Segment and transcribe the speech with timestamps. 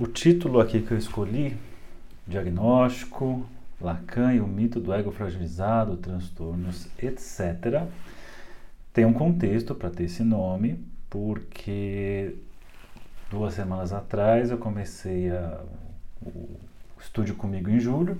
[0.00, 1.56] O título aqui que eu escolhi,
[2.24, 3.44] Diagnóstico,
[3.80, 7.82] Lacan e o mito do ego fragilizado, transtornos, etc.
[8.92, 10.78] Tem um contexto para ter esse nome,
[11.10, 12.36] porque
[13.28, 15.64] duas semanas atrás eu comecei a,
[16.22, 16.48] o
[17.00, 18.16] estúdio comigo em julho,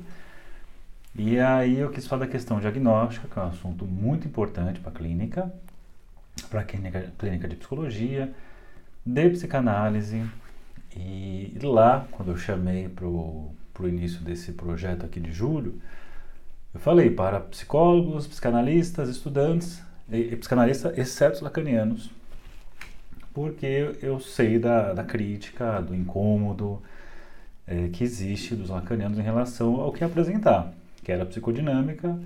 [1.14, 4.90] e aí eu quis falar da questão diagnóstica, que é um assunto muito importante para
[4.90, 5.52] a clínica,
[6.50, 8.34] para a clínica, clínica de psicologia,
[9.06, 10.26] de psicanálise,
[10.96, 15.80] e lá, quando eu chamei para o início desse projeto aqui de julho,
[16.72, 22.10] eu falei para psicólogos, psicanalistas, estudantes, e, e psicanalistas, exceto os lacanianos,
[23.32, 26.82] porque eu sei da, da crítica, do incômodo
[27.66, 30.72] é, que existe dos lacanianos em relação ao que apresentar,
[31.04, 32.18] que era a psicodinâmica.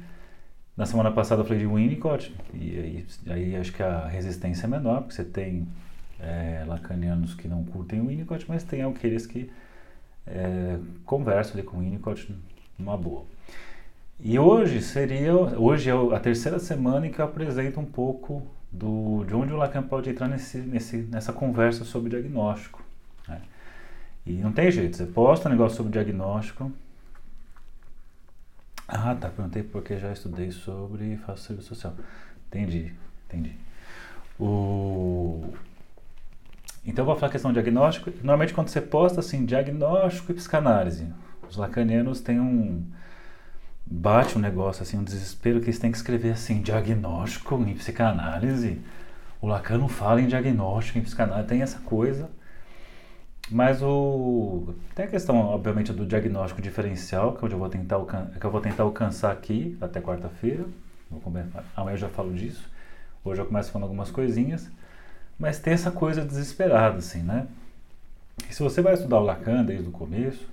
[0.77, 4.69] Na semana passada eu falei de Winnicott, e aí, aí acho que a resistência é
[4.69, 5.69] menor, porque você tem
[6.23, 9.51] é, lacanianos que não curtem o Winnicott, mas tem aqueles que
[10.27, 12.35] é, conversam ali com o Winnicott
[12.79, 13.25] numa boa.
[14.21, 19.25] E hoje seria, hoje é a terceira semana em que eu apresento um pouco do,
[19.25, 22.83] de onde o Lacan pode entrar nesse, nesse, nessa conversa sobre diagnóstico.
[23.27, 23.43] Né?
[24.25, 26.71] E não tem jeito, você posta um negócio sobre diagnóstico.
[28.87, 31.95] Ah, tá, perguntei porque já estudei sobre faço serviço social.
[32.47, 32.93] Entendi,
[33.27, 33.57] entendi.
[34.39, 35.53] O,
[36.85, 38.11] então, eu vou falar a questão diagnóstico.
[38.17, 41.07] Normalmente, quando você posta assim, diagnóstico e psicanálise,
[41.49, 42.85] os lacanianos têm um.
[43.87, 48.81] bate um negócio assim, um desespero que eles têm que escrever assim: diagnóstico em psicanálise.
[49.41, 52.31] O Lacan não fala em diagnóstico em psicanálise, tem essa coisa.
[53.51, 54.75] Mas o.
[54.95, 57.99] Tem a questão, obviamente, do diagnóstico diferencial, que, eu vou tentar
[58.41, 60.65] que eu vou tentar alcançar aqui até quarta-feira.
[61.77, 62.69] Amanhã eu já falo disso.
[63.25, 64.71] Hoje eu começo falando algumas coisinhas.
[65.43, 67.49] Mas tem essa coisa desesperada, assim, né?
[68.49, 70.49] E se você vai estudar o Lacan desde o começo,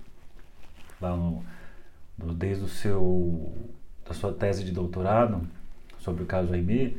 [1.00, 1.46] lá no,
[2.18, 3.54] no desde o seu
[4.04, 5.48] da sua tese de doutorado
[6.00, 6.94] sobre o caso Aimé,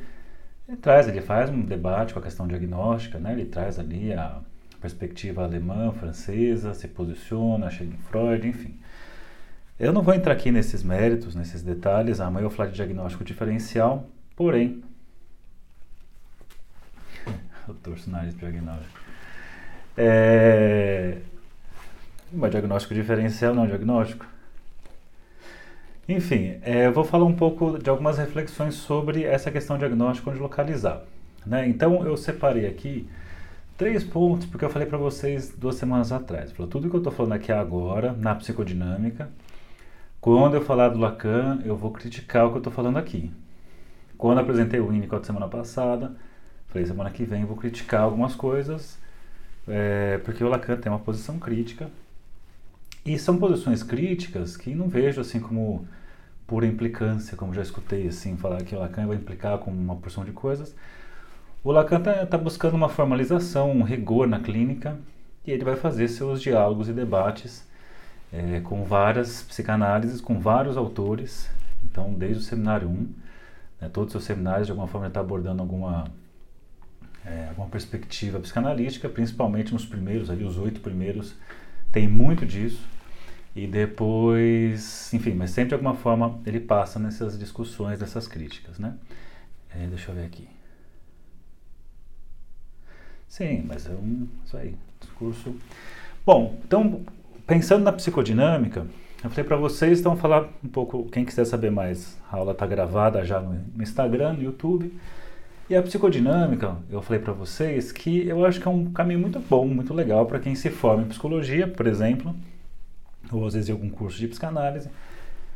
[0.68, 3.32] ele traz, ele faz um debate com a questão diagnóstica, né?
[3.32, 4.38] Ele traz ali a
[4.80, 8.78] perspectiva alemã, francesa, se posiciona, chega em Freud, enfim.
[9.80, 13.24] Eu não vou entrar aqui nesses méritos, nesses detalhes, amanhã eu vou falar de diagnóstico
[13.24, 14.80] diferencial, porém,
[17.84, 19.00] eu o diagnóstico.
[19.96, 21.18] É...
[22.32, 24.26] Mas diagnóstico diferencial não diagnóstico.
[26.08, 30.30] Enfim, é, eu vou falar um pouco de algumas reflexões sobre essa questão de diagnóstico
[30.30, 31.02] onde localizar.
[31.46, 31.68] Né?
[31.68, 33.08] Então eu separei aqui
[33.76, 36.52] três pontos, porque eu falei para vocês duas semanas atrás.
[36.52, 39.30] Falei, tudo que eu estou falando aqui agora, na psicodinâmica,
[40.20, 43.32] quando eu falar do Lacan, eu vou criticar o que eu estou falando aqui.
[44.18, 46.12] Quando apresentei o Winnicott semana passada,
[46.70, 48.96] Falei, semana que vem vou criticar algumas coisas,
[49.66, 51.90] é, porque o Lacan tem uma posição crítica.
[53.04, 55.86] E são posições críticas que não vejo assim como
[56.46, 60.24] pura implicância, como já escutei assim falar que o Lacan vai implicar com uma porção
[60.24, 60.74] de coisas.
[61.64, 64.96] O Lacan está tá buscando uma formalização, um rigor na clínica,
[65.44, 67.66] e ele vai fazer seus diálogos e debates
[68.32, 71.50] é, com várias psicanálises, com vários autores.
[71.84, 72.92] Então, desde o seminário 1,
[73.80, 76.04] né, todos os seus seminários, de alguma forma, ele está abordando alguma
[77.24, 81.34] é, alguma perspectiva psicanalítica, principalmente nos primeiros, ali os oito primeiros,
[81.92, 82.86] tem muito disso.
[83.54, 88.94] E depois, enfim, mas sempre de alguma forma ele passa nessas discussões, dessas críticas, né?
[89.74, 90.48] É, deixa eu ver aqui.
[93.28, 95.54] Sim, mas é um, isso aí, discurso.
[96.24, 97.02] Bom, então,
[97.46, 98.86] pensando na psicodinâmica,
[99.22, 102.66] eu falei para vocês, então falar um pouco, quem quiser saber mais, a aula está
[102.66, 104.92] gravada já no Instagram, no YouTube.
[105.70, 109.38] E a psicodinâmica, eu falei para vocês que eu acho que é um caminho muito
[109.38, 112.34] bom, muito legal para quem se forma em psicologia, por exemplo,
[113.30, 114.90] ou às vezes em algum curso de psicanálise,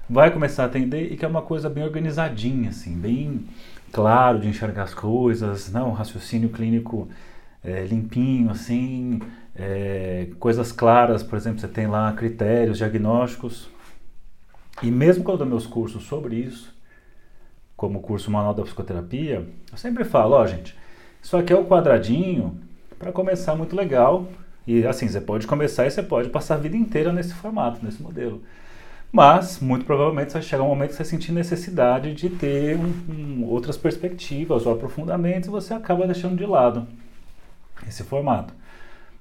[0.08, 3.44] vai começar a atender e que é uma coisa bem organizadinha, assim, bem
[3.91, 5.91] claro de enxergar as coisas, não, né?
[5.91, 7.08] um raciocínio clínico
[7.64, 9.20] é, limpinho, assim,
[9.56, 13.68] é, coisas claras, por exemplo, você tem lá critérios diagnósticos.
[14.80, 16.73] E mesmo quando eu dou meus cursos sobre isso,
[17.84, 20.75] como curso Manual da Psicoterapia, eu sempre falo, ó oh, gente,
[21.22, 22.59] isso aqui é o quadradinho
[22.98, 24.27] para começar muito legal.
[24.66, 28.03] E assim, você pode começar e você pode passar a vida inteira nesse formato, nesse
[28.03, 28.42] modelo.
[29.13, 33.45] Mas, muito provavelmente, vai chegar um momento que você sentir necessidade de ter um, um,
[33.45, 36.87] outras perspectivas ou aprofundamentos e você acaba deixando de lado
[37.87, 38.54] esse formato.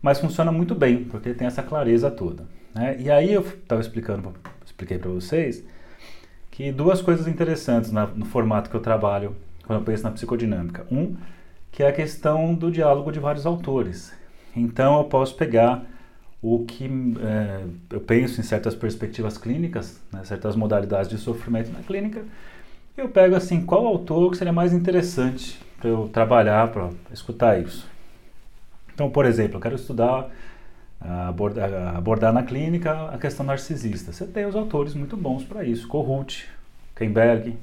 [0.02, 2.46] Mas funciona muito bem, porque tem essa clareza toda.
[2.74, 2.96] Né?
[2.98, 4.34] E aí eu estava explicando,
[4.66, 5.66] expliquei para vocês
[6.54, 9.36] que duas coisas interessantes na, no formato que eu trabalho
[9.66, 10.86] quando eu penso na psicodinâmica.
[10.92, 11.16] Um,
[11.72, 14.14] que é a questão do diálogo de vários autores.
[14.56, 15.84] Então eu posso pegar
[16.44, 16.86] o que
[17.20, 22.24] é, eu penso em certas perspectivas clínicas, né, certas modalidades de sofrimento na clínica,
[22.96, 27.90] eu pego assim, qual autor que seria mais interessante para eu trabalhar, para escutar isso.
[28.94, 30.30] Então, por exemplo, eu quero estudar,
[31.04, 34.12] abordar, na clínica a questão narcisista.
[34.12, 36.48] Você tem os autores muito bons para isso, Kohut,
[36.96, 37.58] Kemberg,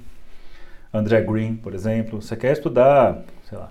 [0.93, 2.21] André Green, por exemplo.
[2.21, 3.71] Você quer estudar, sei lá,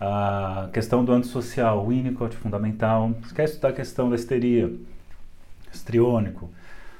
[0.00, 3.10] a questão do antissocial, Winnicott, fundamental.
[3.22, 4.72] Você quer estudar a questão da histeria,
[5.72, 6.48] estriônico,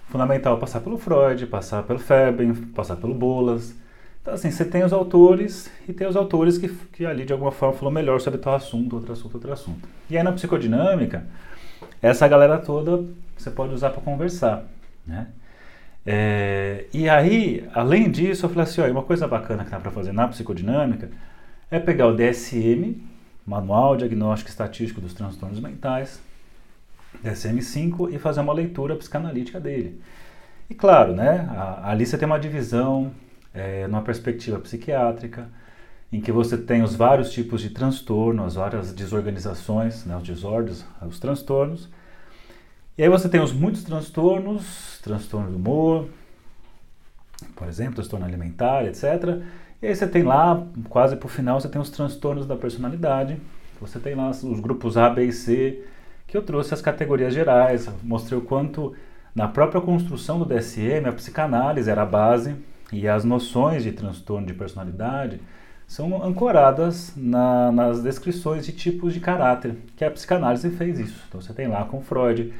[0.08, 3.74] fundamental passar pelo Freud, passar pelo Febem, passar pelo Bolas.
[4.20, 7.52] Então, assim, você tem os autores e tem os autores que, que ali de alguma
[7.52, 9.88] forma falam melhor sobre tal assunto, outro assunto, outro assunto.
[10.10, 11.24] E aí na psicodinâmica,
[12.00, 13.04] essa galera toda
[13.36, 14.64] você pode usar para conversar,
[15.06, 15.28] né?
[16.04, 19.90] É, e aí, além disso, eu falei assim, ó, uma coisa bacana que dá para
[19.90, 21.10] fazer na psicodinâmica
[21.70, 22.94] é pegar o DSM,
[23.44, 26.20] Manual Diagnóstico Estatístico dos Transtornos Mentais,
[27.24, 30.00] DSM-5, e fazer uma leitura psicanalítica dele.
[30.70, 31.48] E claro, né,
[31.82, 33.10] ali você tem uma divisão
[33.52, 35.48] é, numa perspectiva psiquiátrica,
[36.12, 40.84] em que você tem os vários tipos de transtorno, as várias desorganizações, né, os desordens,
[41.02, 41.88] os transtornos.
[42.96, 46.08] E aí você tem os muitos transtornos, transtorno do humor,
[47.54, 49.42] por exemplo, transtorno alimentar, etc.
[49.82, 53.38] E aí você tem lá, quase o final, você tem os transtornos da personalidade.
[53.80, 55.84] Você tem lá os grupos A, B e C,
[56.26, 58.94] que eu trouxe as categorias gerais, mostrei o quanto
[59.34, 62.56] na própria construção do DSM a psicanálise era a base
[62.90, 65.40] e as noções de transtorno de personalidade
[65.86, 71.22] são ancoradas na, nas descrições de tipos de caráter, que a psicanálise fez isso.
[71.28, 72.52] Então você tem lá com Freud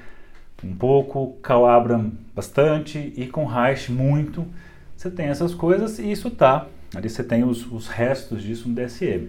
[0.64, 4.46] um pouco, Karl Abraham bastante e com Reich muito.
[4.96, 8.75] Você tem essas coisas e isso tá Ali você tem os, os restos disso no
[8.75, 9.28] DSM.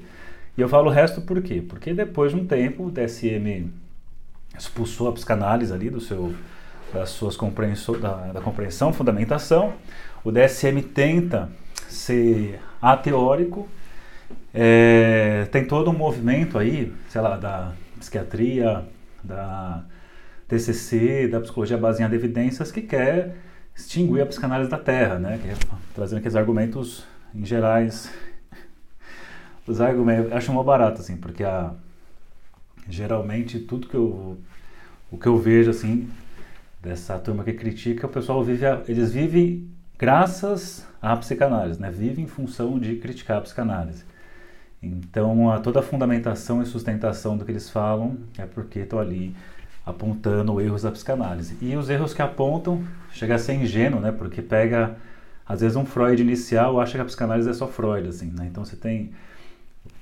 [0.58, 1.64] E eu falo resto por quê?
[1.68, 3.70] Porque depois de um tempo o DSM
[4.58, 6.34] expulsou a psicanálise ali do seu,
[6.94, 9.74] das suas compreensão, da, da compreensão, fundamentação.
[10.24, 11.50] O DSM tenta
[11.88, 13.68] ser ateórico,
[14.54, 18.86] é, tem todo um movimento aí, sei lá, da psiquiatria,
[19.24, 19.84] da
[20.48, 23.36] TCC, da psicologia baseada em evidências, que quer
[23.76, 25.40] extinguir a psicanálise da Terra, né?
[25.42, 25.56] Que é,
[25.94, 28.12] trazendo aqueles argumentos em gerais,
[29.68, 31.74] os argumentos, acho uma barato, assim, porque a,
[32.90, 34.38] geralmente tudo que eu,
[35.12, 36.10] o que eu vejo, assim,
[36.82, 39.70] dessa turma que critica, o pessoal vive, eles vivem
[40.00, 41.92] graças à psicanálise, né?
[41.92, 44.06] Vivem em função de criticar a psicanálise.
[44.82, 49.36] Então, a, toda a fundamentação e sustentação do que eles falam é porque estão ali
[49.86, 51.58] apontando erros da psicanálise.
[51.62, 54.12] E os erros que apontam chega a ser ingênuo, né?
[54.12, 54.98] Porque pega
[55.48, 58.48] às vezes um Freud inicial acha que a psicanálise é só Freud, assim, né?
[58.52, 59.12] Então você tem,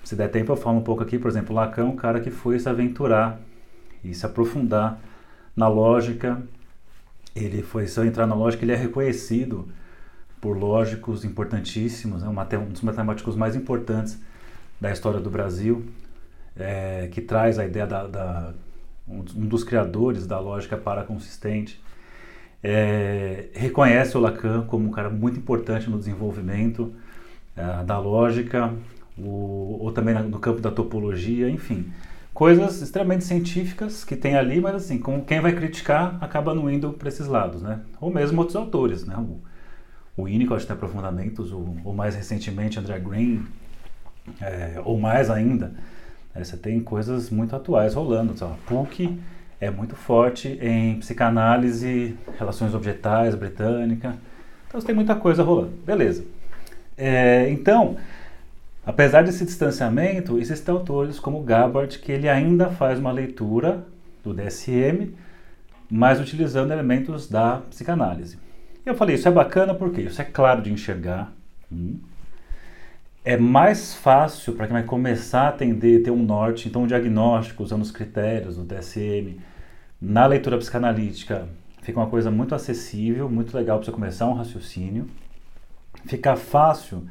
[0.04, 2.32] se der tempo eu falo um pouco aqui, por exemplo, Lacan é um cara que
[2.32, 3.40] foi se aventurar
[4.04, 5.00] e se aprofundar
[5.56, 6.42] na lógica,
[7.36, 9.68] ele foi, se eu entrar na lógica, ele é reconhecido
[10.42, 12.30] por lógicos importantíssimos, né?
[12.30, 14.20] um dos matemáticos mais importantes
[14.80, 15.86] da história do Brasil,
[16.58, 18.54] é, que traz a ideia da, da
[19.08, 21.80] um dos criadores da lógica paraconsistente,
[22.64, 26.92] é, reconhece o Lacan como um cara muito importante no desenvolvimento
[27.56, 28.74] é, da lógica,
[29.18, 31.92] o, ou também no campo da topologia, enfim.
[32.34, 36.92] Coisas extremamente científicas que tem ali, mas assim, com quem vai criticar acaba não indo
[36.92, 37.80] para esses lados, né?
[38.02, 39.16] Ou mesmo outros autores, né?
[39.16, 39.40] O,
[40.22, 43.46] o Winnicott tem aprofundamentos, ou, ou mais recentemente André Green,
[44.42, 45.74] é, ou mais ainda,
[46.34, 46.44] né?
[46.44, 48.38] você tem coisas muito atuais rolando.
[48.38, 48.56] Sabe?
[48.66, 49.20] PUC
[49.60, 54.16] é muito forte em psicanálise, relações objetais, britânica.
[54.68, 55.74] Então você tem muita coisa rolando.
[55.86, 56.26] Beleza.
[56.98, 57.98] É, então,
[58.86, 63.86] apesar desse distanciamento, existem autores como Gabbard que ele ainda faz uma leitura
[64.24, 65.14] do DSM,
[65.90, 68.38] mas utilizando elementos da psicanálise.
[68.86, 71.32] Eu falei, isso é bacana porque isso é claro de enxergar.
[71.72, 71.98] Hum.
[73.26, 77.64] É mais fácil para quem vai começar a atender, ter um norte, então um diagnóstico
[77.64, 79.40] usando os critérios do DSM,
[80.00, 81.50] na leitura psicanalítica
[81.82, 85.08] fica uma coisa muito acessível, muito legal para você começar um raciocínio.
[86.06, 87.08] Fica fácil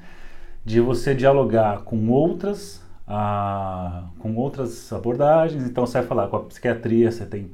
[0.65, 5.65] de você dialogar com outras, ah, com outras abordagens.
[5.65, 7.51] Então você vai falar com a psiquiatria, você tem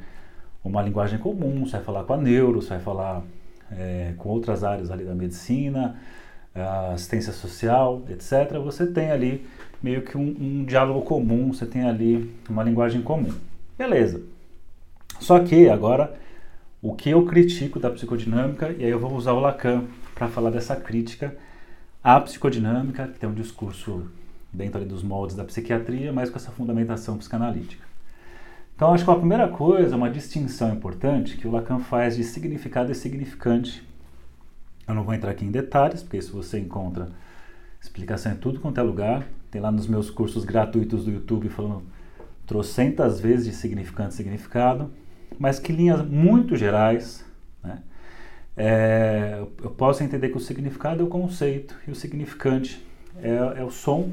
[0.63, 3.23] uma linguagem comum, você vai falar com a neuro, você vai falar
[3.73, 5.97] é, com outras áreas ali da medicina,
[6.55, 8.59] assistência social, etc.
[8.63, 9.47] Você tem ali
[9.83, 13.33] meio que um, um diálogo comum, você tem ali uma linguagem comum.
[13.79, 14.23] Beleza.
[15.19, 16.19] Só que agora
[16.83, 20.51] o que eu critico da psicodinâmica, e aí eu vou usar o Lacan para falar
[20.51, 21.37] dessa crítica
[22.03, 24.11] à psicodinâmica, que tem um discurso
[24.53, 27.85] dentro dos moldes da psiquiatria, mas com essa fundamentação psicanalítica.
[28.75, 32.91] Então, acho que a primeira coisa, uma distinção importante que o Lacan faz de significado
[32.91, 33.87] e significante.
[34.87, 37.09] Eu não vou entrar aqui em detalhes, porque isso você encontra
[37.81, 39.27] explicação em tudo quanto é lugar.
[39.51, 41.83] Tem lá nos meus cursos gratuitos do YouTube falando
[42.47, 44.91] trocentas vezes de significante e significado,
[45.39, 47.25] mas que linhas muito gerais,
[47.63, 47.83] né?
[48.57, 52.85] É, eu posso entender que o significado é o conceito e o significante
[53.23, 54.11] é, é o som,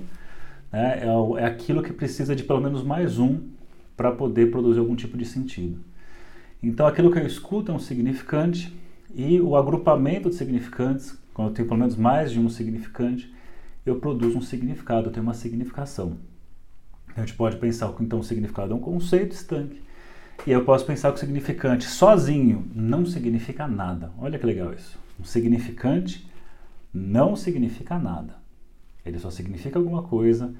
[0.71, 0.99] né?
[1.03, 3.41] é, o, é aquilo que precisa de pelo menos mais um
[3.97, 5.79] para poder produzir algum tipo de sentido.
[6.61, 8.73] Então, aquilo que eu escuto é um significante
[9.13, 13.33] e o agrupamento de significantes, quando eu tenho pelo menos mais de um significante,
[13.85, 16.17] eu produzo um significado, eu tenho uma significação.
[17.15, 19.81] A gente pode pensar que então o significado é um conceito estanque.
[20.45, 24.11] E eu posso pensar que o significante sozinho não significa nada.
[24.19, 24.99] Olha que legal isso.
[25.19, 26.29] Um significante
[26.93, 28.35] não significa nada.
[29.03, 30.53] Ele só significa alguma coisa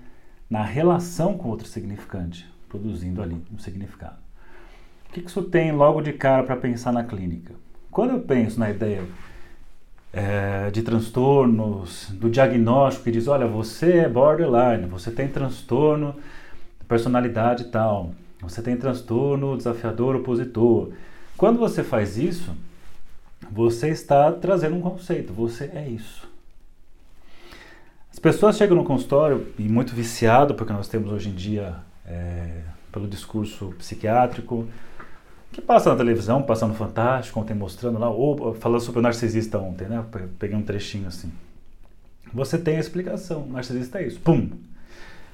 [0.49, 4.17] na relação com outro significante produzindo ali um significado.
[5.09, 7.55] O que isso tem logo de cara para pensar na clínica?
[7.91, 9.03] Quando eu penso na ideia
[10.13, 16.15] é, de transtornos, do diagnóstico que diz, olha, você é borderline, você tem transtorno
[16.79, 20.91] de personalidade tal, você tem transtorno desafiador opositor.
[21.35, 22.55] Quando você faz isso,
[23.51, 26.27] você está trazendo um conceito, você é isso.
[28.11, 32.61] As pessoas chegam no consultório e muito viciado, porque nós temos hoje em dia é,
[32.91, 34.67] pelo discurso psiquiátrico,
[35.51, 39.57] que passa na televisão, passa no Fantástico, ontem mostrando lá, ou falando sobre o narcisista
[39.57, 40.03] ontem, né?
[40.37, 41.31] Peguei um trechinho assim.
[42.33, 44.49] Você tem a explicação, o narcisista é isso, pum.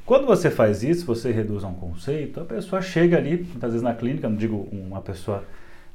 [0.06, 3.82] Quando você faz isso, você reduz a um conceito, a pessoa chega ali, muitas vezes
[3.82, 5.44] na clínica, não digo uma pessoa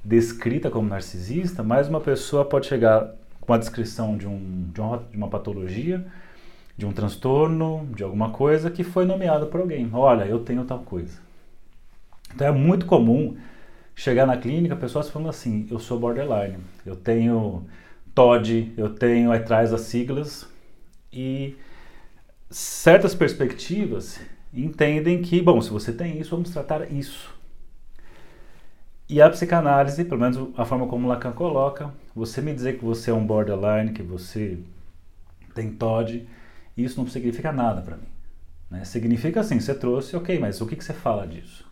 [0.02, 4.98] descrita como narcisista, mas uma pessoa pode chegar com a descrição de, um, de, uma,
[5.10, 6.04] de uma patologia,
[6.76, 9.88] de um transtorno, de alguma coisa que foi nomeada por alguém.
[9.92, 11.18] Olha, eu tenho tal coisa.
[12.34, 13.37] Então é muito comum
[13.98, 17.66] chegar na clínica pessoas falando assim: eu sou borderline, eu tenho
[18.14, 20.46] TOD, eu tenho atrás as siglas
[21.12, 21.56] e
[22.48, 24.20] certas perspectivas
[24.54, 27.36] entendem que, bom, se você tem isso, vamos tratar isso.
[29.08, 33.10] E a psicanálise, pelo menos a forma como Lacan coloca, você me dizer que você
[33.10, 34.58] é um borderline, que você
[35.54, 36.28] tem TOD,
[36.76, 38.06] isso não significa nada para mim.
[38.70, 38.84] Né?
[38.84, 41.67] Significa assim, você trouxe, ok, mas o que, que você fala disso?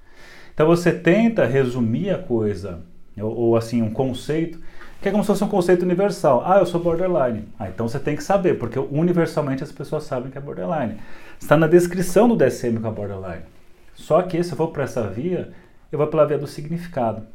[0.56, 2.80] Então você tenta resumir a coisa,
[3.20, 4.58] ou, ou, assim, um conceito,
[5.02, 6.42] que é como se fosse um conceito universal.
[6.46, 7.44] Ah, eu sou borderline.
[7.58, 10.96] Ah, então você tem que saber, porque universalmente as pessoas sabem que é borderline.
[11.38, 13.42] Está na descrição do DSM que é borderline.
[13.94, 15.52] Só que se eu for para essa via,
[15.92, 17.26] eu vou pela via do significado.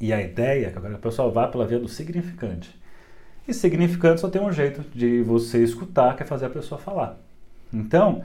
[0.00, 2.78] E a ideia é que agora a pessoa vá pela via do significante.
[3.48, 7.18] E significante só tem um jeito de você escutar, que é fazer a pessoa falar.
[7.72, 8.22] Então,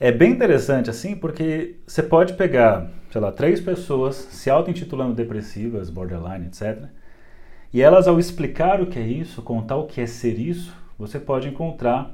[0.00, 5.90] é bem interessante assim, porque você pode pegar, sei lá, três pessoas se auto-intitulando depressivas,
[5.90, 6.86] borderline, etc.
[7.72, 11.20] E elas, ao explicar o que é isso, contar o que é ser isso, você
[11.20, 12.12] pode encontrar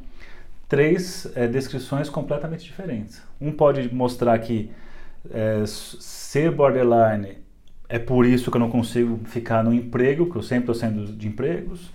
[0.69, 3.23] três é, descrições completamente diferentes.
[3.41, 4.71] Um pode mostrar que
[5.31, 7.39] é, ser borderline
[7.89, 11.07] é por isso que eu não consigo ficar no emprego, que eu sempre estou sendo
[11.13, 11.91] de empregos.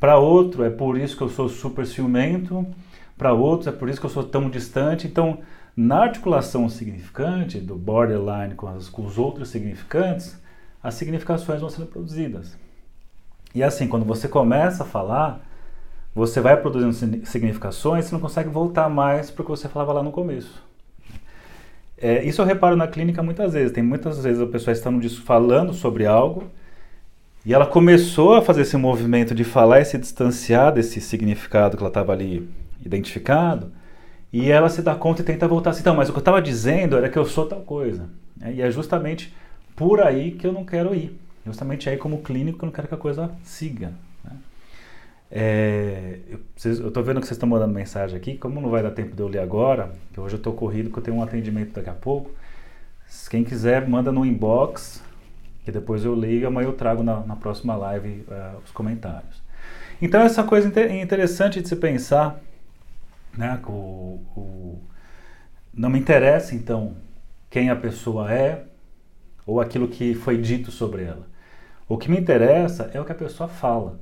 [0.00, 2.66] Para outro, é por isso que eu sou super ciumento.
[3.16, 5.06] Para outros, é por isso que eu sou tão distante.
[5.06, 5.38] Então,
[5.76, 10.40] na articulação significante do borderline com, as, com os outros significantes,
[10.82, 12.58] as significações vão sendo produzidas.
[13.54, 15.40] E assim, quando você começa a falar,
[16.14, 20.02] você vai produzindo significações, você não consegue voltar mais para o que você falava lá
[20.02, 20.62] no começo.
[21.96, 23.72] É, isso eu reparo na clínica muitas vezes.
[23.72, 24.90] Tem muitas vezes a pessoa está
[25.24, 26.50] falando sobre algo
[27.46, 31.82] e ela começou a fazer esse movimento de falar e se distanciar desse significado que
[31.82, 32.48] ela estava ali
[32.84, 33.72] identificado,
[34.32, 36.40] e ela se dá conta e tenta voltar assim, então, mas o que eu estava
[36.40, 38.08] dizendo era que eu sou tal coisa.
[38.36, 38.54] Né?
[38.54, 39.34] E é justamente
[39.76, 41.18] por aí que eu não quero ir.
[41.44, 43.92] Justamente aí como clínico eu não quero que a coisa siga.
[44.24, 44.36] Né?
[45.30, 46.40] É, eu
[46.86, 49.28] estou vendo que vocês estão mandando mensagem aqui, como não vai dar tempo de eu
[49.28, 52.30] ler agora, que hoje eu estou corrido, que eu tenho um atendimento daqui a pouco,
[53.28, 55.02] quem quiser manda no inbox,
[55.64, 59.42] que depois eu leio e amanhã eu trago na, na próxima live uh, os comentários.
[60.00, 62.40] Então essa coisa interessante de se pensar,
[63.36, 64.80] né, o, o,
[65.72, 66.96] não me interessa então
[67.50, 68.64] quem a pessoa é
[69.46, 71.26] ou aquilo que foi dito sobre ela.
[71.88, 73.98] O que me interessa é o que a pessoa fala.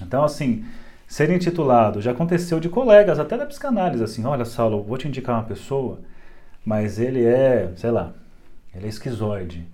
[0.00, 0.64] Então assim,
[1.06, 5.36] ser intitulado já aconteceu de colegas até da psicanálise assim, olha Saulo, vou te indicar
[5.36, 6.00] uma pessoa,
[6.64, 8.12] mas ele é, sei lá,
[8.74, 9.66] ele é esquizoide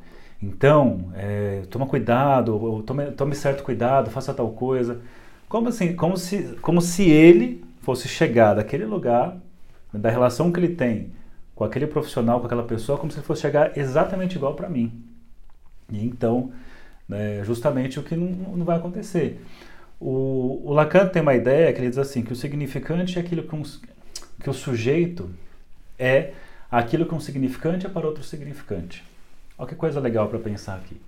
[0.43, 5.01] então, é, toma cuidado, ou tome, tome certo cuidado, faça tal coisa.
[5.49, 5.95] Como assim?
[5.95, 9.37] Como se, como se ele fosse chegar daquele lugar,
[9.93, 11.13] da relação que ele tem
[11.55, 15.05] com aquele profissional, com aquela pessoa, como se fosse chegar exatamente igual para mim.
[15.89, 16.51] E então,
[17.09, 19.41] né, justamente o que não, não vai acontecer.
[20.01, 23.45] O, o, Lacan tem uma ideia que ele diz assim, que o significante é aquilo
[23.45, 25.31] que, um, que o sujeito
[25.97, 26.33] é
[26.69, 29.05] aquilo que um significante é para outro significante.
[29.57, 31.01] Olha que coisa legal para pensar aqui.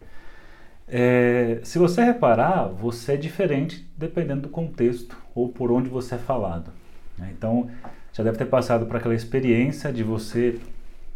[0.90, 6.18] É, se você reparar, você é diferente dependendo do contexto ou por onde você é
[6.18, 6.70] falado.
[7.16, 7.30] Né?
[7.36, 7.70] Então,
[8.12, 10.58] já deve ter passado por aquela experiência de você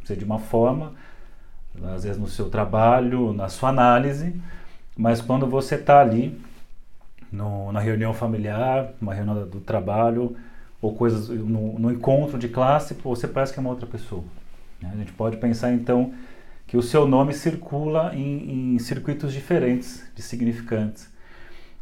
[0.04, 0.92] ser de uma forma,
[1.94, 4.34] às vezes no seu trabalho, na sua análise,
[4.96, 6.38] mas quando você está ali
[7.30, 10.36] no, na reunião familiar, numa reunião do trabalho,
[10.82, 14.24] ou coisas no, no, encontro de classe, você parece que é uma outra pessoa.
[14.80, 14.90] Né?
[14.92, 16.12] A gente pode pensar então
[16.72, 21.06] que o seu nome circula em, em circuitos diferentes de significantes.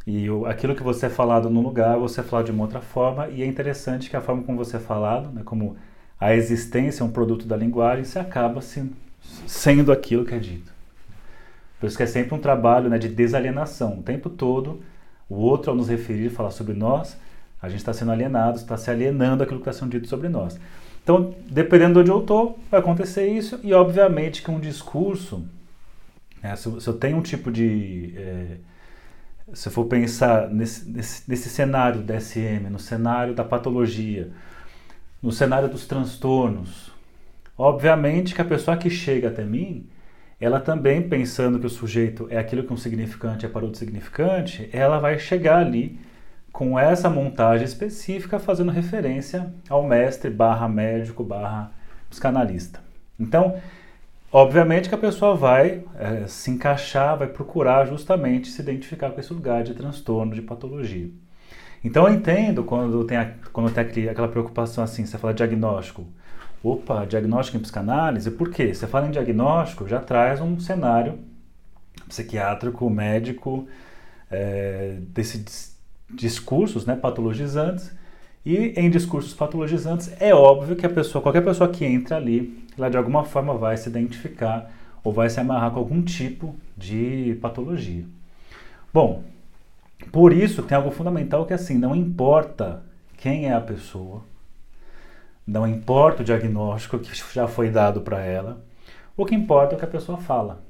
[0.05, 2.81] E o, aquilo que você é falado num lugar, você é falado de uma outra
[2.81, 5.77] forma, e é interessante que a forma como você é falado, né, como
[6.19, 8.83] a existência é um produto da linguagem, você acaba se,
[9.47, 10.73] sendo aquilo que é dito.
[11.79, 13.99] Por isso que é sempre um trabalho né, de desalienação.
[13.99, 14.81] O tempo todo,
[15.29, 17.15] o outro, ao nos referir, falar sobre nós,
[17.61, 20.59] a gente está sendo alienado, está se alienando aquilo que está sendo dito sobre nós.
[21.03, 25.45] Então, dependendo de onde eu estou, vai acontecer isso, e obviamente que um discurso,
[26.41, 28.13] né, se, se, eu tenho um tipo de.
[28.15, 28.57] É,
[29.53, 34.31] se eu for pensar nesse, nesse, nesse cenário da SM, no cenário da patologia,
[35.21, 36.91] no cenário dos transtornos,
[37.57, 39.87] obviamente que a pessoa que chega até mim,
[40.39, 44.69] ela também pensando que o sujeito é aquilo que um significante é para outro significante,
[44.71, 45.99] ela vai chegar ali
[46.51, 51.71] com essa montagem específica fazendo referência ao mestre barra médico barra
[52.09, 52.79] psicanalista.
[53.19, 53.55] Então,
[54.31, 59.33] obviamente que a pessoa vai é, se encaixar, vai procurar justamente se identificar com esse
[59.33, 61.09] lugar de transtorno, de patologia.
[61.83, 66.05] Então eu entendo quando tem, a, quando tem aquela preocupação assim, você fala diagnóstico.
[66.63, 68.73] Opa, diagnóstico em psicanálise, por quê?
[68.73, 71.17] Você fala em diagnóstico, já traz um cenário
[72.07, 73.67] psiquiátrico, médico,
[74.29, 75.70] é, desse
[76.13, 77.91] discursos né, patologizantes.
[78.45, 82.89] E em discursos patologizantes, é óbvio que a pessoa, qualquer pessoa que entra ali, ela
[82.89, 84.71] de alguma forma vai se identificar
[85.03, 88.05] ou vai se amarrar com algum tipo de patologia.
[88.93, 89.23] Bom,
[90.11, 92.83] por isso tem algo fundamental que é assim, não importa
[93.17, 94.23] quem é a pessoa,
[95.45, 98.63] não importa o diagnóstico que já foi dado para ela,
[99.15, 100.63] o que importa é o que a pessoa fala.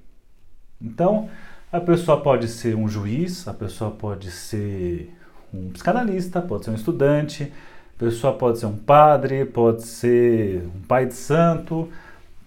[0.82, 1.30] Então,
[1.72, 5.16] a pessoa pode ser um juiz, a pessoa pode ser
[5.54, 7.52] um psicanalista, pode ser um estudante,
[7.96, 11.90] a pessoa pode ser um padre, pode ser um pai de santo,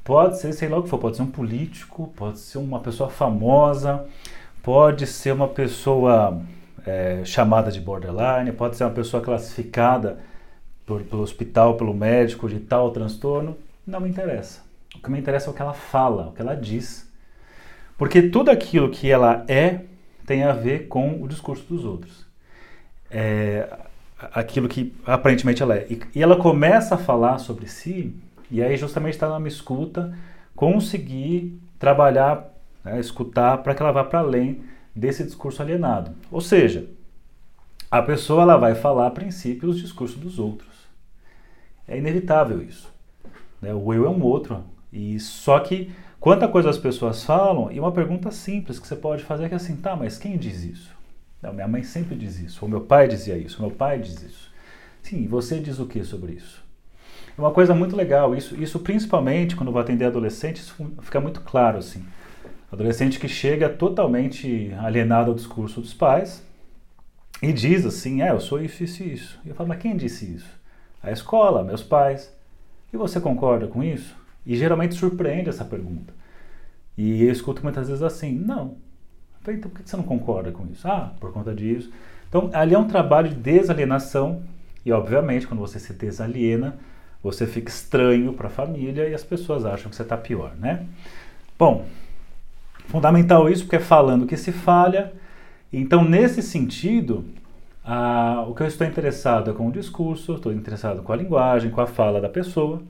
[0.02, 3.08] pode ser, sei lá o que for, pode ser um político, pode ser uma pessoa
[3.08, 4.04] famosa,
[4.62, 6.40] pode ser uma pessoa
[6.86, 10.18] é, chamada de borderline, pode ser uma pessoa classificada
[10.86, 14.62] por, pelo hospital, pelo médico de tal transtorno, não me interessa.
[14.96, 17.10] O que me interessa é o que ela fala, o que ela diz.
[17.98, 19.80] Porque tudo aquilo que ela é
[20.26, 22.24] tem a ver com o discurso dos outros
[23.14, 23.68] é,
[24.32, 25.86] aquilo que aparentemente ela é.
[25.88, 28.12] E, e, ela começa a falar sobre si,
[28.50, 30.12] e aí justamente está numa escuta,
[30.56, 32.52] conseguir trabalhar,
[32.84, 36.12] né, escutar, para que ela vá para além desse discurso alienado.
[36.30, 36.88] Ou seja,
[37.88, 40.74] a pessoa ela vai falar a princípio os discursos dos outros.
[41.86, 42.92] É inevitável isso.
[43.62, 43.72] Né?
[43.72, 44.64] O eu é um outro.
[44.92, 49.22] E só que quanta coisa as pessoas falam, e uma pergunta simples que você pode
[49.22, 50.93] fazer é que assim, tá, mas quem diz isso?
[51.44, 54.50] Não, minha mãe sempre diz isso, ou meu pai dizia isso, meu pai diz isso.
[55.02, 56.64] Sim, você diz o que sobre isso?
[57.36, 61.76] É uma coisa muito legal, isso, isso principalmente quando vou atender adolescentes, fica muito claro
[61.76, 62.02] assim.
[62.72, 66.42] Adolescente que chega totalmente alienado ao discurso dos pais
[67.42, 69.38] e diz assim, é, eu sou isso, isso e isso.
[69.44, 70.48] E eu falo, mas quem disse isso?
[71.02, 72.32] A escola, meus pais.
[72.90, 74.16] E você concorda com isso?
[74.46, 76.14] E geralmente surpreende essa pergunta.
[76.96, 78.78] E eu escuto muitas vezes assim, não,
[79.52, 80.86] então por que você não concorda com isso?
[80.88, 81.90] Ah, por conta disso.
[82.28, 84.42] Então ali é um trabalho de desalienação
[84.84, 86.76] e obviamente quando você se desaliena,
[87.22, 90.84] você fica estranho para a família e as pessoas acham que você está pior, né?
[91.58, 91.86] Bom,
[92.88, 95.12] fundamental isso porque é falando que se falha.
[95.72, 97.24] Então nesse sentido,
[98.48, 101.80] o que eu estou interessado é com o discurso, estou interessado com a linguagem, com
[101.80, 102.82] a fala da pessoa.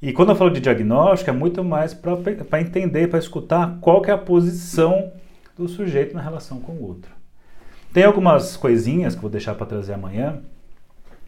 [0.00, 4.10] E quando eu falo de diagnóstico, é muito mais para entender, para escutar qual que
[4.10, 5.10] é a posição
[5.58, 7.10] do sujeito na relação com o outro.
[7.92, 10.40] Tem algumas coisinhas que vou deixar para trazer amanhã,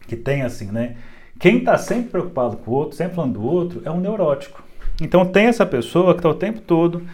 [0.07, 0.95] que tem assim, né?
[1.39, 4.63] Quem está sempre preocupado com o outro, sempre falando do outro, é um neurótico.
[5.01, 7.05] Então tem essa pessoa que está o tempo todo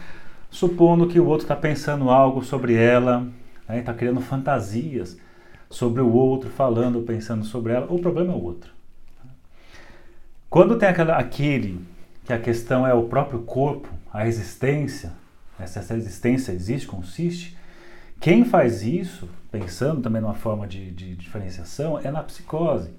[0.50, 3.28] supondo que o outro está pensando algo sobre ela,
[3.62, 3.82] está né?
[3.82, 5.18] Tá criando fantasias
[5.70, 7.88] sobre o outro, falando, pensando sobre ela.
[7.90, 8.72] O problema é o outro.
[10.50, 11.82] Quando tem aquela, aquele
[12.26, 15.14] que a questão é o próprio corpo, a existência,
[15.60, 17.58] essa existência existe, consiste,
[18.20, 22.90] quem faz isso, pensando também numa forma de, de diferenciação, é na psicose.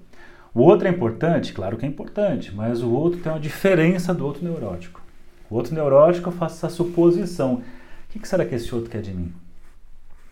[0.53, 1.53] O outro é importante?
[1.53, 5.01] Claro que é importante, mas o outro tem uma diferença do outro neurótico.
[5.49, 7.55] O outro neurótico eu faço essa suposição.
[7.55, 7.63] O
[8.09, 9.33] que, que será que esse outro quer de mim?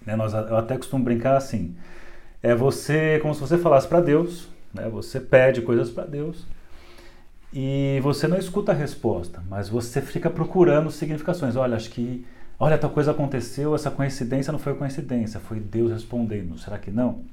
[0.06, 1.76] Né, nós, eu até costumo brincar assim.
[2.42, 6.46] É você, como se você falasse para Deus, né, você pede coisas para Deus
[7.54, 11.56] e você não escuta a resposta, mas você fica procurando significações.
[11.56, 12.26] Olha, acho que,
[12.60, 16.58] olha, tal coisa aconteceu, essa coincidência não foi coincidência, foi Deus respondendo.
[16.58, 17.24] Será que não?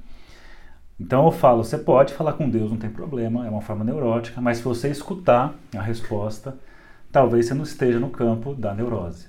[0.99, 4.39] Então eu falo, você pode falar com Deus, não tem problema, é uma forma neurótica,
[4.39, 6.57] mas se você escutar a resposta,
[7.11, 9.27] talvez você não esteja no campo da neurose.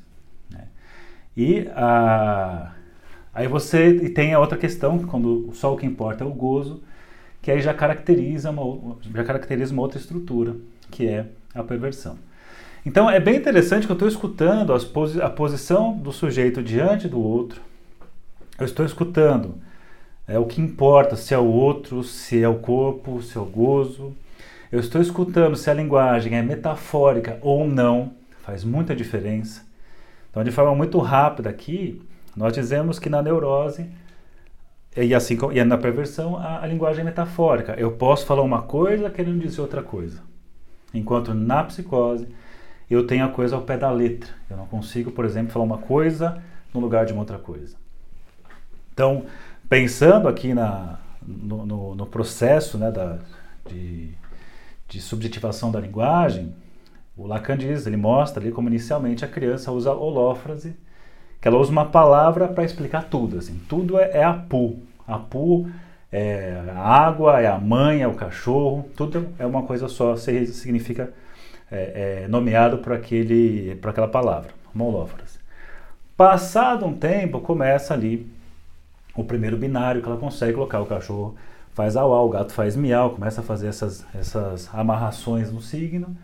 [0.48, 0.68] Né?
[1.36, 2.72] E a,
[3.34, 6.84] aí você e tem a outra questão, quando só o que importa é o gozo,
[7.42, 10.56] que aí já caracteriza uma, já caracteriza uma outra estrutura,
[10.90, 12.18] que é a perversão.
[12.84, 17.20] Então é bem interessante que eu estou escutando posi a posição do sujeito diante do
[17.20, 17.60] outro,
[18.58, 19.56] eu estou escutando
[20.28, 23.44] é o que importa, se é o outro, se é o corpo, se é o
[23.44, 24.12] gozo,
[24.72, 29.64] eu estou escutando se a linguagem é metafórica ou não, faz muita diferença.
[30.30, 32.02] Então, de forma muito rápida aqui,
[32.36, 33.86] nós dizemos que na neurose
[34.96, 37.74] e assim e na perversão a, a linguagem é metafórica.
[37.78, 40.20] Eu posso falar uma coisa querendo dizer outra coisa.
[40.98, 42.26] Enquanto na psicose
[42.90, 44.30] eu tenho a coisa ao pé da letra.
[44.48, 47.76] Eu não consigo, por exemplo, falar uma coisa no lugar de uma outra coisa.
[48.92, 49.24] Então,
[49.68, 53.18] pensando aqui na, no, no, no processo né, da,
[53.68, 54.10] de,
[54.88, 56.54] de subjetivação da linguagem,
[57.16, 60.76] o Lacan diz, ele mostra ali como inicialmente a criança usa holófrase,
[61.40, 65.68] que ela usa uma palavra para explicar tudo, assim, tudo é, é apu, apu
[66.16, 71.12] é a água, é a mãe, é o cachorro, tudo é uma coisa só, significa
[71.70, 75.38] é, é nomeado por, aquele, por aquela palavra, uma holófrase.
[76.16, 78.26] Passado um tempo, começa ali
[79.14, 81.36] o primeiro binário que ela consegue colocar, o cachorro
[81.74, 86.16] faz au, au o gato faz miau, começa a fazer essas, essas amarrações no signo.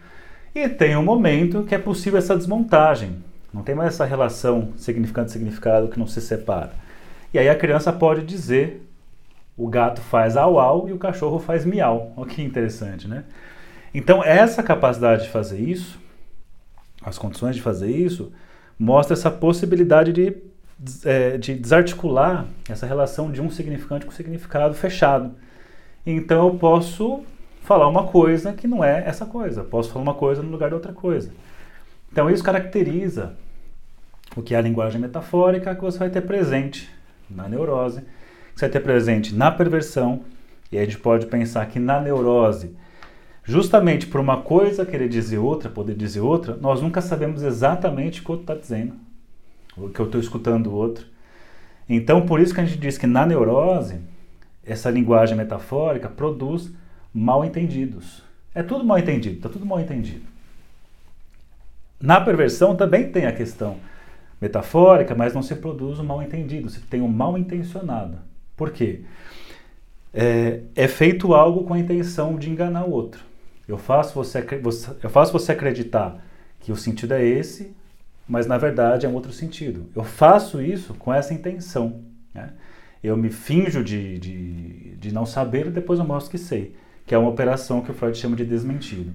[0.55, 3.17] E tem um momento que é possível essa desmontagem.
[3.53, 6.73] Não tem mais essa relação significante-significado que não se separa.
[7.35, 8.83] E aí a criança pode dizer
[9.57, 12.13] o gato faz au au e o cachorro faz miau.
[12.17, 13.25] Olha que interessante, né?
[13.95, 16.01] Então essa capacidade de fazer isso,
[17.03, 18.33] as condições de fazer isso,
[18.79, 20.37] mostra essa possibilidade de,
[21.05, 25.35] é, de desarticular essa relação de um significante com significado fechado.
[26.07, 27.23] Então eu posso
[27.63, 29.63] falar uma coisa que não é essa coisa.
[29.63, 31.31] Posso falar uma coisa no lugar de outra coisa.
[32.11, 33.35] Então isso caracteriza
[34.37, 36.91] o que é a linguagem metafórica que você vai ter presente
[37.31, 38.03] na neurose,
[38.55, 40.21] que vai ter presente na perversão,
[40.71, 42.75] e a gente pode pensar que na neurose,
[43.45, 48.25] justamente por uma coisa querer dizer outra, poder dizer outra, nós nunca sabemos exatamente o
[48.25, 48.95] que o outro está dizendo,
[49.77, 51.07] o que eu estou escutando o outro.
[51.89, 54.01] Então, por isso que a gente diz que na neurose,
[54.65, 56.71] essa linguagem metafórica produz
[57.13, 58.23] mal entendidos.
[58.55, 60.25] É tudo mal entendido, está tudo mal entendido.
[62.01, 63.77] Na perversão também tem a questão
[64.41, 68.19] metafórica, mas não se produz um mal entendido, se tem um mal intencionado.
[68.63, 69.01] Por quê?
[70.15, 73.25] É, é, feito algo com a intenção de enganar o outro.
[73.67, 74.47] Eu faço você,
[75.03, 76.25] eu faço você acreditar
[76.61, 77.75] que o sentido é esse,
[78.29, 79.87] mas na verdade é um outro sentido.
[79.97, 82.03] Eu faço isso com essa intenção.
[82.33, 82.51] Né?
[83.03, 86.73] eu me finjo de, de, de não saber e depois eu mostro que sei,
[87.05, 89.13] que é uma operação que o Freud chama de desmentido.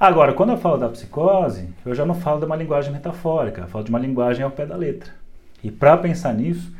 [0.00, 3.68] Agora, quando eu falo da psicose, eu já não falo de uma linguagem metafórica, eu
[3.68, 5.12] falo de uma linguagem ao pé da letra.
[5.62, 6.72] E para pensar nisso,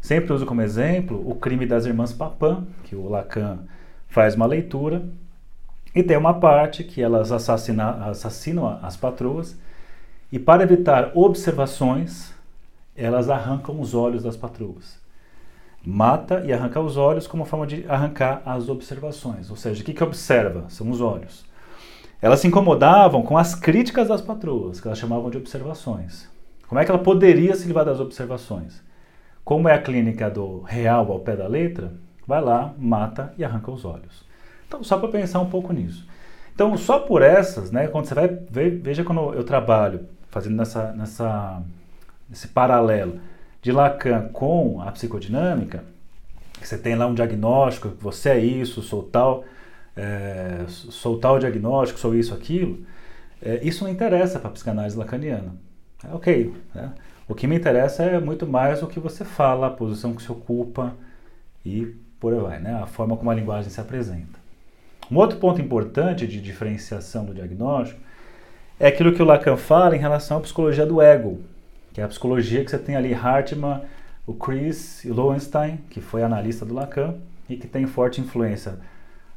[0.00, 3.60] sempre uso como exemplo o crime das irmãs Papin, que o Lacan
[4.08, 5.02] faz uma leitura,
[5.94, 9.58] e tem uma parte que elas assassina, assassinam as patroas,
[10.30, 12.34] e para evitar observações,
[12.96, 14.98] elas arrancam os olhos das patroas
[15.84, 19.50] mata e arranca os olhos como forma de arrancar as observações.
[19.50, 20.64] Ou seja, o que, que observa?
[20.68, 21.46] São os olhos.
[22.20, 26.28] Elas se incomodavam com as críticas das patroas, que elas chamavam de observações.
[26.66, 28.82] Como é que ela poderia se livrar das observações?
[29.48, 31.90] Como é a clínica do real ao pé da letra,
[32.26, 34.22] vai lá, mata e arranca os olhos.
[34.66, 36.06] Então, só para pensar um pouco nisso.
[36.54, 38.28] Então, só por essas, né, quando você vai
[38.68, 41.62] veja quando eu trabalho fazendo nessa, nessa,
[42.30, 43.20] esse paralelo
[43.62, 45.82] de Lacan com a psicodinâmica,
[46.60, 49.44] que você tem lá um diagnóstico, você é isso, sou tal,
[49.96, 52.84] é, sou tal diagnóstico, sou isso, aquilo,
[53.40, 55.54] é, isso não interessa para a psicanálise lacaniana.
[56.06, 56.54] É ok.
[56.74, 56.92] Né?
[57.28, 60.32] O que me interessa é muito mais o que você fala, a posição que se
[60.32, 60.94] ocupa
[61.64, 62.80] e por aí vai, né?
[62.82, 64.38] a forma como a linguagem se apresenta.
[65.10, 68.00] Um outro ponto importante de diferenciação do diagnóstico
[68.80, 71.40] é aquilo que o Lacan fala em relação à psicologia do ego,
[71.92, 73.82] que é a psicologia que você tem ali Hartmann,
[74.26, 77.14] o Chris e Lowenstein, que foi analista do Lacan
[77.48, 78.78] e que tem forte influência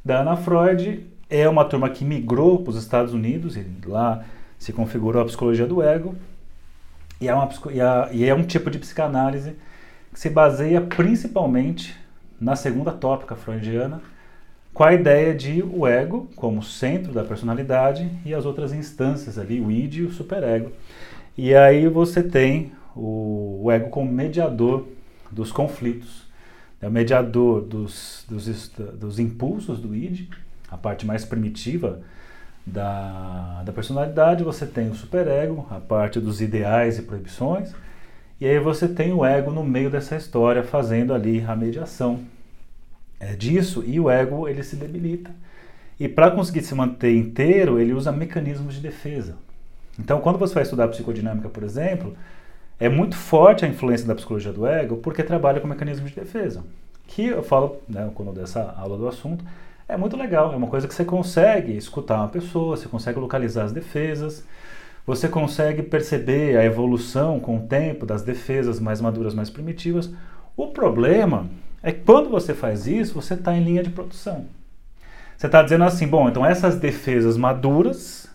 [0.04, 1.06] da Ana Freud.
[1.28, 4.24] É uma turma que migrou para os Estados Unidos e lá
[4.58, 6.14] se configurou a psicologia do ego.
[7.22, 7.48] E é, uma,
[8.10, 9.54] e é um tipo de psicanálise
[10.12, 11.96] que se baseia principalmente
[12.40, 14.02] na segunda tópica freudiana,
[14.74, 19.60] com a ideia de o ego como centro da personalidade e as outras instâncias ali,
[19.60, 20.72] o id e o superego.
[21.38, 24.88] E aí você tem o, o ego como mediador
[25.30, 26.26] dos conflitos,
[26.80, 30.28] é o mediador dos, dos, dos impulsos do id,
[30.68, 32.00] a parte mais primitiva
[32.66, 37.72] da, da personalidade, você tem o superego, a parte dos ideais e proibições,
[38.40, 42.20] e aí você tem o ego no meio dessa história fazendo ali a mediação
[43.20, 45.30] é, disso e o ego ele se debilita.
[45.98, 49.36] E para conseguir se manter inteiro, ele usa mecanismos de defesa.
[49.98, 52.16] Então, quando você vai estudar psicodinâmica, por exemplo,
[52.80, 56.64] é muito forte a influência da psicologia do ego porque trabalha com mecanismos de defesa.
[57.06, 59.44] Que eu falo, né, quando dessa aula do assunto,
[59.92, 60.52] é muito legal.
[60.52, 64.44] É uma coisa que você consegue escutar uma pessoa, você consegue localizar as defesas,
[65.06, 70.10] você consegue perceber a evolução com o tempo das defesas mais maduras, mais primitivas.
[70.56, 71.46] O problema
[71.82, 74.46] é que quando você faz isso, você está em linha de produção.
[75.36, 78.30] Você está dizendo assim, bom, então essas defesas maduras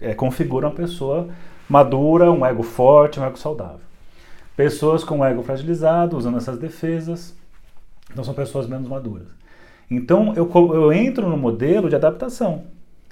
[0.00, 1.28] é, configuram a pessoa
[1.68, 3.80] madura, um ego forte, um ego saudável.
[4.56, 7.34] Pessoas com ego fragilizado, usando essas defesas,
[8.10, 9.28] então são pessoas menos maduras.
[9.90, 12.64] Então eu, eu entro no modelo de adaptação.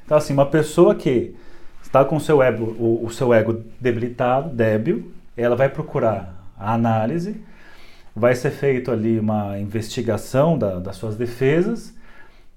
[0.05, 1.35] Então, assim, uma pessoa que
[1.83, 6.75] está com o seu ego, o, o seu ego debilitado, débil, ela vai procurar a
[6.75, 7.41] análise
[8.15, 11.95] vai ser feito ali uma investigação da, das suas defesas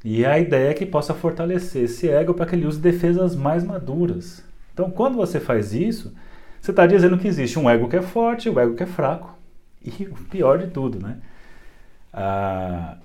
[0.04, 3.63] e a ideia é que possa fortalecer esse ego para que ele use defesas mais
[3.63, 4.43] maduras.
[4.73, 6.13] Então, quando você faz isso,
[6.60, 9.38] você está dizendo que existe um ego que é forte, um ego que é fraco
[9.82, 11.17] e o pior de tudo, né?
[12.12, 12.97] Ah,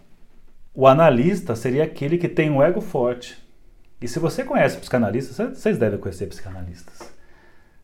[0.79, 3.37] o analista seria aquele que tem um ego forte.
[4.01, 7.13] E se você conhece psicanalistas, vocês devem conhecer psicanalistas.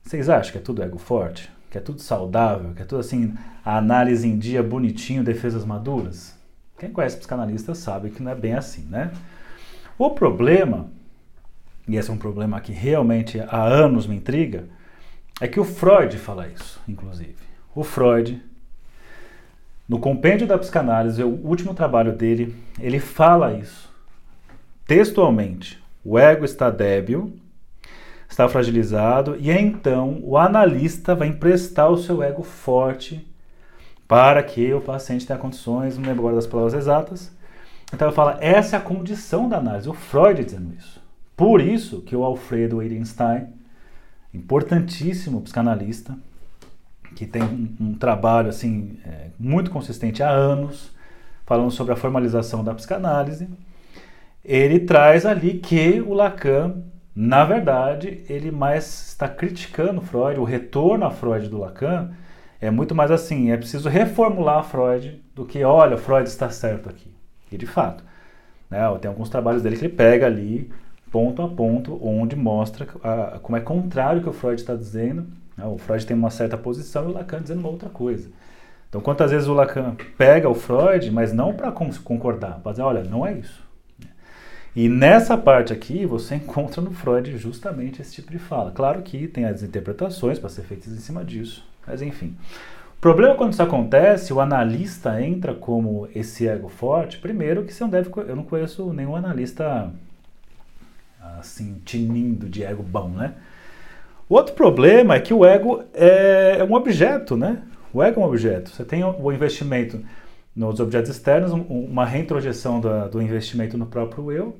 [0.00, 1.50] Vocês acham que é tudo ego forte?
[1.74, 6.38] que é tudo saudável, que é tudo assim, a análise em dia bonitinho, defesas maduras?
[6.78, 9.10] Quem conhece psicanalista sabe que não é bem assim, né?
[9.98, 10.88] O problema,
[11.88, 14.68] e esse é um problema que realmente há anos me intriga,
[15.40, 17.34] é que o Freud fala isso, inclusive.
[17.74, 18.40] O Freud,
[19.88, 23.92] no compêndio da psicanálise, o último trabalho dele, ele fala isso
[24.86, 25.82] textualmente.
[26.04, 27.38] O ego está débil
[28.34, 33.24] está fragilizado, e então o analista vai emprestar o seu ego forte
[34.08, 37.32] para que o paciente tenha condições, não lembro agora das palavras exatas.
[37.92, 41.00] Então ele fala, essa é a condição da análise, o Freud dizendo isso.
[41.36, 43.46] Por isso que o Alfredo Eisenstein,
[44.32, 46.16] importantíssimo psicanalista,
[47.14, 50.92] que tem um, um trabalho assim é, muito consistente há anos,
[51.46, 53.48] falando sobre a formalização da psicanálise,
[54.44, 56.82] ele traz ali que o Lacan
[57.14, 62.10] na verdade, ele mais está criticando Freud, o retorno a Freud do Lacan
[62.60, 67.14] é muito mais assim, é preciso reformular Freud do que, olha, Freud está certo aqui.
[67.52, 68.02] E de fato,
[68.68, 70.72] né, tem alguns trabalhos dele que ele pega ali,
[71.12, 75.24] ponto a ponto, onde mostra a, como é contrário que o Freud está dizendo.
[75.56, 78.28] Né, o Freud tem uma certa posição e o Lacan dizendo uma outra coisa.
[78.88, 83.02] Então, quantas vezes o Lacan pega o Freud, mas não para concordar, para dizer, olha,
[83.02, 83.64] não é isso.
[84.76, 88.72] E nessa parte aqui você encontra no Freud justamente esse tipo de fala.
[88.72, 92.36] Claro que tem as interpretações para ser feitas em cima disso, mas enfim.
[92.96, 97.18] O problema quando isso acontece, o analista entra como esse ego forte.
[97.18, 99.92] Primeiro que você não deve, eu não conheço nenhum analista
[101.38, 103.34] assim tinindo de ego bom, né?
[104.28, 107.62] Outro problema é que o ego é, é um objeto, né?
[107.92, 108.70] O ego é um objeto.
[108.70, 110.00] Você tem o investimento
[110.54, 114.56] nos objetos externos, uma reintrojeção do, investimento no próprio eu,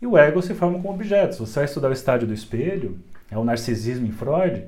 [0.00, 1.38] e o ego se forma com objetos.
[1.38, 2.98] Você vai estudar o estádio do espelho,
[3.30, 4.64] é o narcisismo em Freud,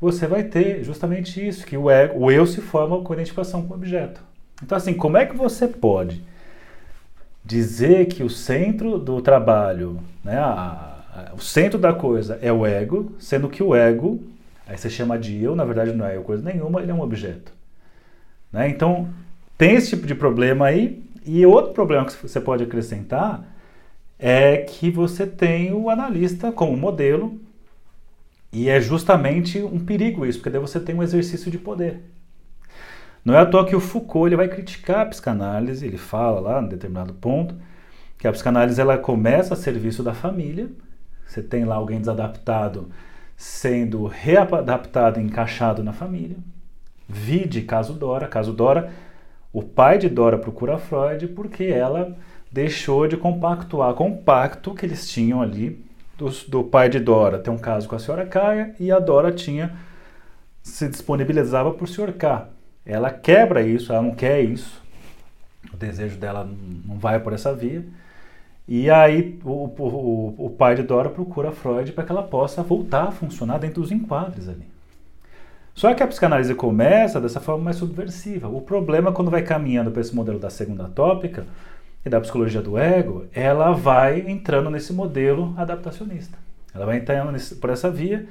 [0.00, 3.74] você vai ter justamente isso, que o, ego, o eu se forma com identificação com
[3.74, 4.20] o objeto.
[4.62, 6.22] Então, assim, como é que você pode
[7.44, 10.87] dizer que o centro do trabalho, né, a,
[11.34, 14.22] o centro da coisa é o ego, sendo que o ego,
[14.66, 17.00] aí você chama de eu, na verdade não é eu coisa nenhuma, ele é um
[17.00, 17.52] objeto.
[18.52, 18.68] Né?
[18.68, 19.08] Então,
[19.56, 21.02] tem esse tipo de problema aí.
[21.24, 23.44] E outro problema que você pode acrescentar
[24.18, 27.38] é que você tem o analista como modelo,
[28.50, 32.00] e é justamente um perigo isso, porque daí você tem um exercício de poder.
[33.24, 36.62] Não é à toa que o Foucault ele vai criticar a psicanálise, ele fala lá,
[36.62, 37.54] em determinado ponto,
[38.16, 40.70] que a psicanálise ela começa a serviço da família,
[41.28, 42.88] Você tem lá alguém desadaptado
[43.36, 46.36] sendo readaptado encaixado na família.
[47.08, 48.26] Vide caso Dora.
[48.26, 48.90] Caso Dora,
[49.52, 52.16] o pai de Dora procura Freud porque ela
[52.50, 55.84] deixou de compactuar com o pacto que eles tinham ali
[56.16, 59.30] do, do pai de Dora ter um caso com a senhora Caia e a Dora
[59.30, 59.76] tinha
[60.62, 62.48] se disponibilizava por senhor K.
[62.84, 64.82] Ela quebra isso, ela não quer isso.
[65.72, 66.48] O desejo dela
[66.84, 67.84] não vai por essa via.
[68.68, 73.04] E aí o, o, o pai de Dora procura Freud para que ela possa voltar
[73.04, 74.68] a funcionar dentro dos enquadres ali.
[75.74, 78.48] Só que a psicanálise começa dessa forma mais subversiva.
[78.48, 81.46] O problema, quando vai caminhando para esse modelo da segunda tópica,
[82.04, 86.38] e da psicologia do ego, ela vai entrando nesse modelo adaptacionista.
[86.74, 88.26] Ela vai entrando nesse, por essa via,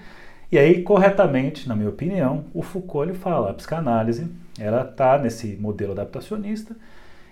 [0.51, 5.57] e aí, corretamente, na minha opinião, o Foucault ele fala, a psicanálise, ela está nesse
[5.57, 6.75] modelo adaptacionista,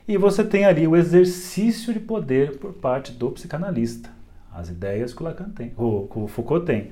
[0.07, 4.09] e você tem ali o exercício de poder por parte do psicanalista,
[4.53, 6.91] as ideias que o Lacan tem, o, o Foucault tem.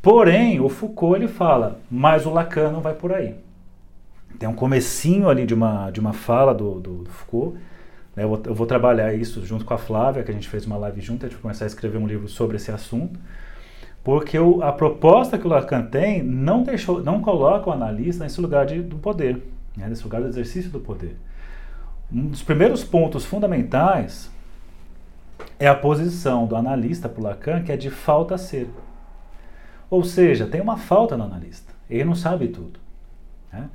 [0.00, 3.34] Porém, o Foucault ele fala, mas o Lacan não vai por aí.
[4.38, 7.58] Tem um comecinho ali de uma, de uma fala do, do, do Foucault,
[8.14, 10.66] né, eu vou, eu vou, trabalhar isso junto com a Flávia, que a gente fez
[10.66, 13.18] uma live junto, a gente vai começar a escrever um livro sobre esse assunto,
[14.04, 18.40] porque o, a proposta que o Lacan tem não, deixou, não coloca o analista nesse
[18.40, 19.42] lugar de, do poder,
[19.76, 21.16] né, nesse lugar do exercício do poder.
[22.14, 24.30] Um dos primeiros pontos fundamentais
[25.58, 28.68] é a posição do analista para o Lacan, que é de falta ser.
[29.90, 32.78] Ou seja, tem uma falta no analista, ele não sabe tudo.
[33.52, 33.68] Né?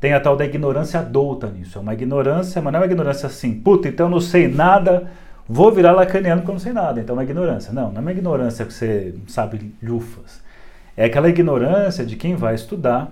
[0.00, 1.78] Tem a tal da ignorância adulta nisso.
[1.78, 5.10] É uma ignorância, mas não é uma ignorância assim, puta, então eu não sei nada,
[5.48, 7.00] vou virar lacaniano porque eu não sei nada.
[7.00, 7.72] Então é uma ignorância.
[7.72, 10.40] Não, não é uma ignorância que você sabe lufas.
[10.96, 13.10] É aquela ignorância de quem vai estudar.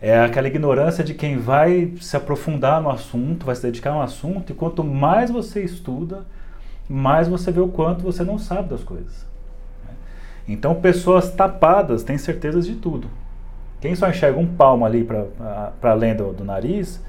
[0.00, 4.02] É aquela ignorância de quem vai se aprofundar no assunto, vai se dedicar a um
[4.02, 6.24] assunto, e quanto mais você estuda,
[6.88, 9.26] mais você vê o quanto você não sabe das coisas.
[9.84, 9.94] Né?
[10.46, 13.08] Então, pessoas tapadas têm certezas de tudo.
[13.80, 17.02] Quem só enxerga um palmo ali para além do, do nariz,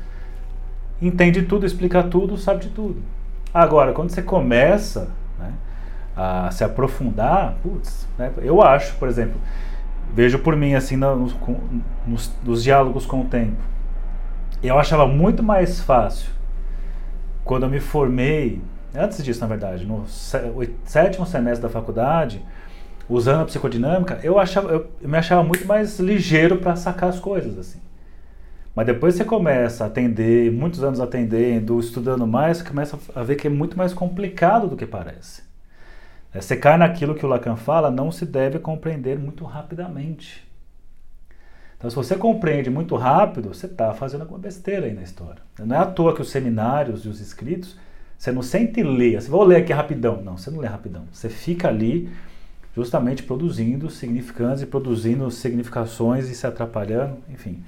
[1.02, 3.02] entende tudo, explica tudo, sabe de tudo.
[3.54, 5.54] Agora, quando você começa né,
[6.16, 9.40] a se aprofundar, putz, né, eu acho, por exemplo,
[10.14, 11.36] vejo por mim assim nos,
[12.06, 13.62] nos, nos, diálogos com o tempo,
[14.64, 16.30] eu achava muito mais fácil
[17.44, 18.62] quando eu me formei,
[18.94, 20.06] antes disso na verdade, no
[20.86, 22.44] sétimo semestre da faculdade,
[23.10, 27.58] usando a psicodinâmica, eu, achava, eu, me achava muito mais ligeiro para sacar as coisas,
[27.58, 27.80] assim.
[28.76, 33.36] Mas depois você começa a atender, muitos anos atendendo, estudando mais, você começa a ver
[33.36, 35.47] que é muito mais complicado do que parece.
[36.34, 40.46] É, você cai naquilo que o Lacan fala, não se deve compreender muito rapidamente.
[41.78, 45.42] Então, se você compreende muito rápido, você está fazendo alguma besteira aí na história.
[45.60, 47.78] Não é à toa que os seminários e os escritos,
[48.18, 50.22] você não sente ler, você vai ler aqui rapidão.
[50.24, 51.04] Não, você não lê rapidão.
[51.12, 52.10] Você fica ali
[52.76, 57.64] justamente produzindo significantes e produzindo significações e se atrapalhando, enfim.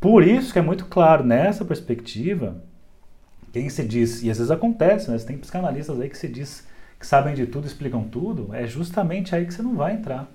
[0.00, 2.56] Por isso que é muito claro, nessa perspectiva,
[3.52, 5.18] quem se diz, e às vezes acontece, né?
[5.18, 6.66] Você tem psicanalistas aí que se diz
[7.00, 10.28] que sabem de tudo, explicam tudo, é justamente aí que você não vai entrar.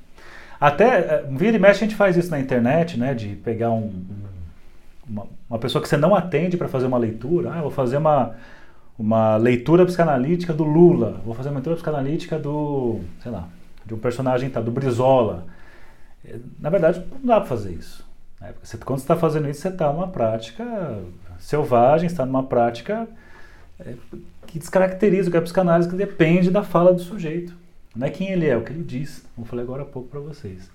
[0.60, 3.14] Até, eh, vira e mexe, a gente faz isso na internet, né?
[3.14, 3.94] De pegar um,
[5.08, 7.54] uma, uma pessoa que você não atende para fazer uma leitura.
[7.54, 8.36] Ah, vou fazer uma,
[8.98, 13.48] uma leitura psicanalítica do Lula, vou fazer uma leitura psicanalítica do, sei lá,
[13.86, 15.46] de um personagem tá, do Brizola.
[16.26, 18.04] É, na verdade, não dá para fazer isso.
[18.42, 18.54] Né?
[18.64, 20.66] Você, quando você está fazendo isso, você está numa prática
[21.38, 23.08] selvagem, está numa prática
[23.80, 23.94] é,
[24.46, 27.54] que descaracteriza o que é a psicanálise, que depende da fala do sujeito.
[27.96, 29.26] Não é quem ele é, é o que ele diz.
[29.36, 30.70] Como eu falei agora há pouco para vocês.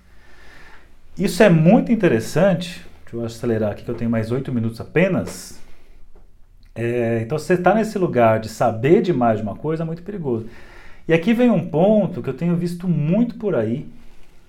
[1.17, 2.85] Isso é muito interessante.
[3.03, 5.59] Deixa eu acelerar aqui que eu tenho mais oito minutos apenas.
[6.73, 10.47] É, então, você está nesse lugar de saber demais de uma coisa é muito perigoso.
[11.07, 13.87] E aqui vem um ponto que eu tenho visto muito por aí,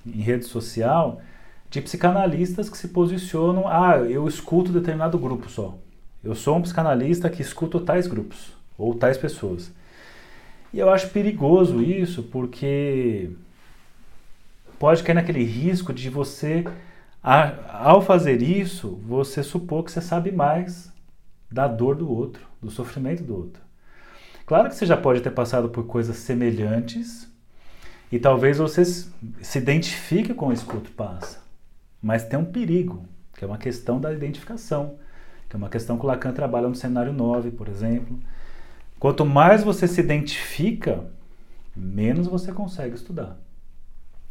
[0.06, 1.20] em rede social,
[1.68, 5.76] de psicanalistas que se posicionam, ah, eu escuto determinado grupo só.
[6.22, 9.72] Eu sou um psicanalista que escuto tais grupos, ou tais pessoas.
[10.72, 13.30] E eu acho perigoso isso, porque
[14.78, 16.64] pode cair naquele risco de você,
[17.22, 20.90] ao fazer isso, você supor que você sabe mais
[21.50, 23.62] da dor do outro, do sofrimento do outro.
[24.46, 27.30] Claro que você já pode ter passado por coisas semelhantes
[28.10, 31.40] e talvez você se identifique com isso que o outro passa.
[32.02, 33.04] Mas tem um perigo,
[33.36, 34.96] que é uma questão da identificação,
[35.48, 38.18] que é uma questão que o Lacan trabalha no cenário 9, por exemplo.
[39.02, 41.02] Quanto mais você se identifica,
[41.74, 43.36] menos você consegue estudar.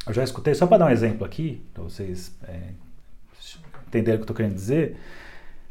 [0.06, 2.70] Eu já escutei, só para dar um exemplo aqui, para vocês é,
[3.86, 4.96] entenderem o que eu estou querendo dizer.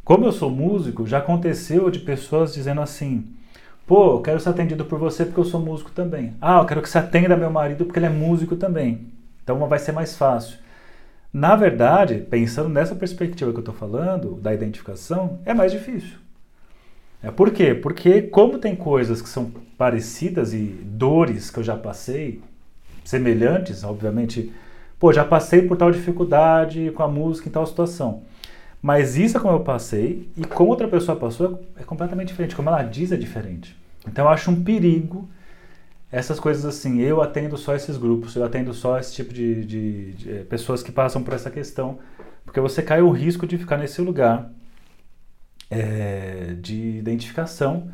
[0.06, 3.26] Como eu sou músico, já aconteceu de pessoas dizendo assim:
[3.88, 6.36] Pô, eu quero ser atendido por você porque eu sou músico também.
[6.40, 9.08] Ah, eu quero que você atenda meu marido porque ele é músico também.
[9.44, 10.60] Então vai ser mais fácil.
[11.34, 16.21] Na verdade, pensando nessa perspectiva que eu estou falando, da identificação, é mais difícil.
[17.24, 17.74] É por quê?
[17.74, 22.42] Porque como tem coisas que são parecidas e dores que eu já passei,
[23.04, 24.52] semelhantes, obviamente,
[25.00, 28.24] pô, já passei por tal dificuldade com a música em tal situação.
[28.82, 32.70] Mas isso é como eu passei e como outra pessoa passou é completamente diferente, como
[32.70, 33.78] ela diz é diferente.
[34.08, 35.30] Então eu acho um perigo
[36.12, 40.12] essas coisas assim, eu atendo só esses grupos, eu atendo só esse tipo de, de,
[40.14, 42.00] de eh, pessoas que passam por essa questão,
[42.44, 44.52] porque você cai o risco de ficar nesse lugar
[45.72, 47.90] é, de identificação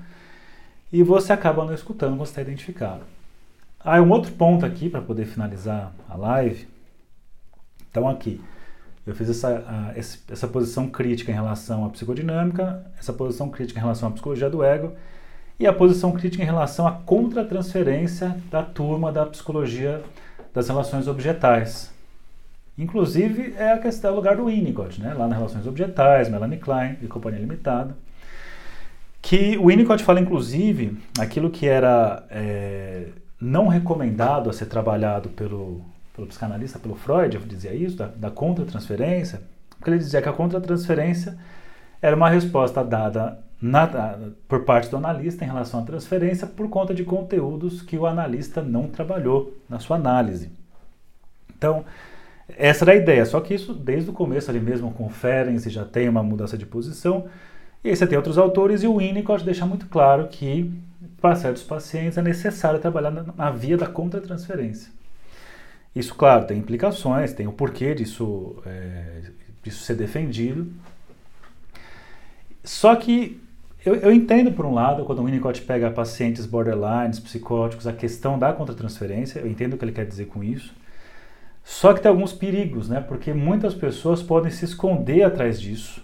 [0.92, 3.04] e você acaba não escutando quando está identificado.
[3.80, 6.68] Ah, um outro ponto aqui para poder finalizar a live.
[7.90, 8.42] Então aqui,
[9.06, 9.94] eu fiz essa,
[10.30, 14.64] essa posição crítica em relação à psicodinâmica, essa posição crítica em relação à psicologia do
[14.64, 14.94] ego
[15.60, 20.04] e a posição crítica em relação à contratransferência da turma da psicologia
[20.54, 21.94] das relações objetais.
[22.78, 25.14] Inclusive, é a questão do lugar do Winnicott, né?
[25.14, 27.98] lá nas relações objetais, Melanie Klein e Companhia Limitada.
[29.22, 33.08] Que o Winnicott fala, inclusive, aquilo que era é,
[33.42, 35.82] não recomendado a ser trabalhado pelo,
[36.16, 39.42] pelo psicanalista, pelo Freud, dizia isso, da, da contratransferência,
[39.78, 41.36] porque ele dizia que a contratransferência
[42.00, 44.18] era uma resposta dada na,
[44.48, 48.62] por parte do analista em relação à transferência por conta de conteúdos que o analista
[48.62, 50.52] não trabalhou na sua análise.
[51.58, 51.84] Então,
[52.50, 55.84] essa era a ideia, só que isso desde o começo ali mesmo com Ferenczi já
[55.84, 57.28] tem uma mudança de posição,
[57.84, 60.72] e aí você tem outros autores e o Winnicott deixa muito claro que
[61.22, 64.92] para certos pacientes é necessário trabalhar na, na via da contratransferência.
[65.96, 69.32] Isso, claro, tem implicações, tem o porquê disso, é,
[69.64, 70.72] disso ser defendido.
[72.64, 73.42] Só que
[73.86, 78.38] eu, eu, entendo, por um lado, quando o Winnicott pega pacientes borderlines, psicóticos, a questão
[78.38, 80.74] da contratransferência, eu entendo o que ele quer dizer com isso.
[81.68, 83.02] Só que tem alguns perigos, né?
[83.02, 86.02] Porque muitas pessoas podem se esconder atrás disso,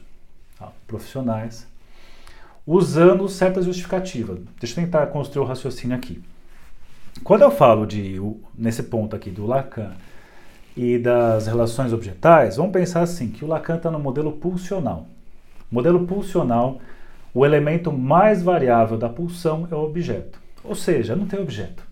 [0.59, 0.70] tá?
[0.86, 1.66] profissionais,
[2.68, 4.39] usando certas justificativas.
[4.59, 6.22] Deixa eu tentar construir o raciocínio aqui.
[7.24, 8.20] Quando eu falo de
[8.53, 9.93] nesse ponto aqui do Lacan
[10.76, 15.07] e das relações objetais, vamos pensar assim que o Lacan está no modelo pulsional.
[15.72, 16.82] Modelo pulsional
[17.34, 20.38] o elemento mais variável da pulsão é o objeto.
[20.61, 21.84] Ou seja, não tem objeto.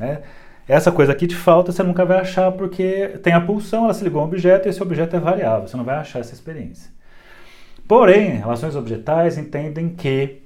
[0.00, 0.22] Né?
[0.68, 4.04] Essa coisa aqui te falta, você nunca vai achar porque tem a pulsão, ela se
[4.04, 6.90] ligou a um objeto e esse objeto é variável, você não vai achar essa experiência.
[7.88, 10.42] Porém, relações objetais entendem que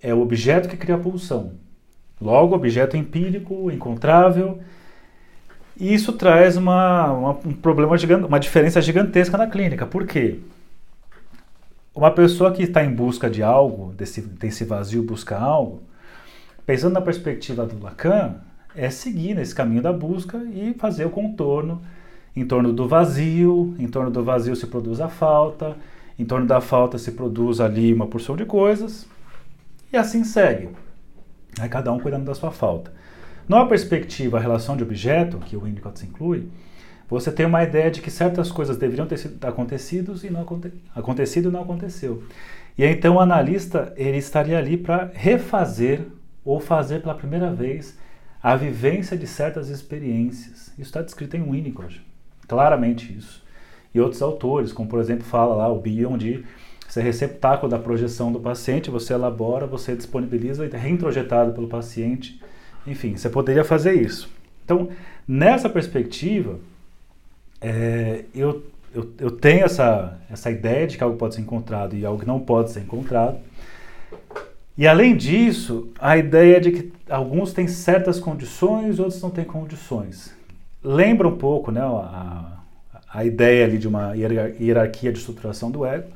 [0.00, 1.54] é o objeto que cria a pulsão.
[2.20, 4.60] Logo, objeto empírico, encontrável.
[5.76, 9.86] E isso traz uma, uma um problema gigante, uma diferença gigantesca na clínica.
[9.86, 10.38] Por quê?
[11.92, 15.82] Uma pessoa que está em busca de algo, desse, desse vazio, busca algo,
[16.64, 18.36] pensando na perspectiva do Lacan,
[18.74, 21.80] é seguir nesse caminho da busca e fazer o contorno
[22.36, 25.76] em torno do vazio, em torno do vazio se produz a falta,
[26.18, 29.06] em torno da falta se produz ali uma porção de coisas,
[29.92, 30.68] e assim segue.
[31.60, 32.92] É cada um cuidando da sua falta.
[33.48, 36.48] Numa perspectiva, a relação de objeto, que o Winnicott inclui,
[37.08, 40.70] você tem uma ideia de que certas coisas deveriam ter sido acontecidos e não aconte,
[40.94, 42.22] acontecido e não aconteceu.
[42.76, 46.02] E então o analista ele estaria ali para refazer
[46.44, 47.98] ou fazer pela primeira vez
[48.42, 50.68] a vivência de certas experiências.
[50.78, 52.00] Isso está descrito em Winnicott,
[52.46, 53.42] claramente isso.
[53.94, 56.44] E outros autores, como por exemplo fala lá o Bion de
[56.88, 62.40] ser receptáculo da projeção do paciente, você elabora, você disponibiliza e é reintrojetado pelo paciente.
[62.86, 64.30] Enfim, você poderia fazer isso.
[64.64, 64.88] Então,
[65.26, 66.58] nessa perspectiva,
[67.60, 68.64] é, eu,
[68.94, 72.26] eu, eu tenho essa, essa ideia de que algo pode ser encontrado e algo que
[72.26, 73.38] não pode ser encontrado.
[74.78, 80.32] E além disso, a ideia de que alguns têm certas condições, outros não têm condições.
[80.84, 82.60] Lembra um pouco né, a,
[83.12, 86.06] a ideia ali de uma hierarquia de estruturação do ego.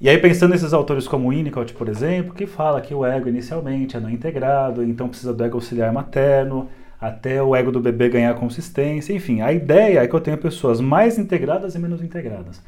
[0.00, 3.96] E aí pensando nesses autores como Winnicott, por exemplo, que fala que o ego inicialmente
[3.96, 6.68] é não integrado, então precisa do ego auxiliar materno,
[7.00, 9.12] até o ego do bebê ganhar consistência.
[9.12, 12.60] Enfim, a ideia é que eu tenha pessoas mais integradas e menos integradas.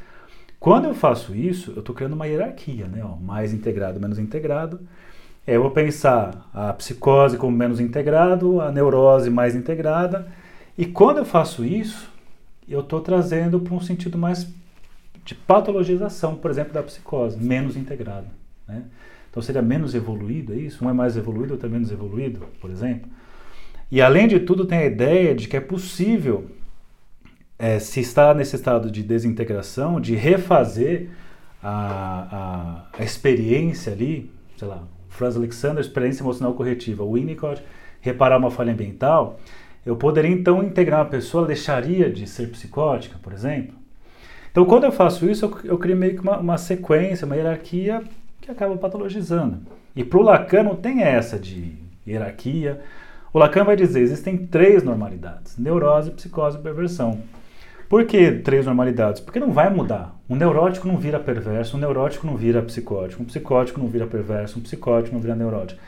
[0.61, 3.03] Quando eu faço isso, eu estou criando uma hierarquia, né?
[3.03, 4.79] Ó, mais integrado, menos integrado.
[5.47, 10.29] É, eu vou pensar a psicose como menos integrado, a neurose mais integrada.
[10.77, 12.11] E quando eu faço isso,
[12.69, 14.47] eu estou trazendo para um sentido mais
[15.25, 18.27] de patologização, por exemplo, da psicose, menos integrado.
[18.69, 18.85] Né?
[19.31, 20.85] Então seria menos evoluído, é isso?
[20.85, 23.11] Um é mais evoluído, outro é menos evoluído, por exemplo.
[23.91, 26.51] E além de tudo, tem a ideia de que é possível,
[27.61, 31.11] é, se está nesse estado de desintegração, de refazer
[31.63, 37.63] a, a, a experiência ali, sei lá, Franz Alexander, experiência emocional corretiva, Winnicott,
[38.01, 39.39] reparar uma falha ambiental,
[39.85, 43.75] eu poderia então integrar uma pessoa, deixaria de ser psicótica, por exemplo?
[44.51, 48.03] Então, quando eu faço isso, eu, eu crio meio que uma, uma sequência, uma hierarquia
[48.41, 49.59] que acaba patologizando.
[49.95, 51.75] E para o Lacan não tem essa de
[52.07, 52.81] hierarquia.
[53.35, 57.21] O Lacan vai dizer, existem três normalidades, neurose, psicose e perversão.
[57.91, 59.21] Por que três normalidades?
[59.21, 60.17] Porque não vai mudar.
[60.29, 64.61] Um neurótico não vira perverso, um neurótico não vira psicótico, um psicótico não vira perverso,
[64.61, 65.81] um psicótico não vira neurótico.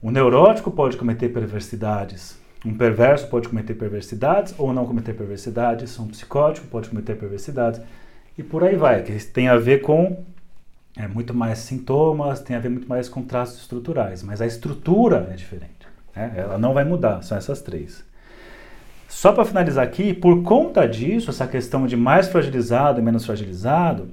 [0.00, 6.06] O neurótico pode cometer perversidades, um perverso pode cometer perversidades ou não cometer perversidades, um
[6.06, 7.80] psicótico pode cometer perversidades
[8.38, 10.22] e por aí vai, que tem a ver com
[10.96, 15.28] é, muito mais sintomas, tem a ver muito mais com traços estruturais, mas a estrutura
[15.32, 16.32] é diferente, né?
[16.36, 18.06] ela não vai mudar, são essas três.
[19.08, 24.10] Só para finalizar aqui, por conta disso, essa questão de mais fragilizado e menos fragilizado,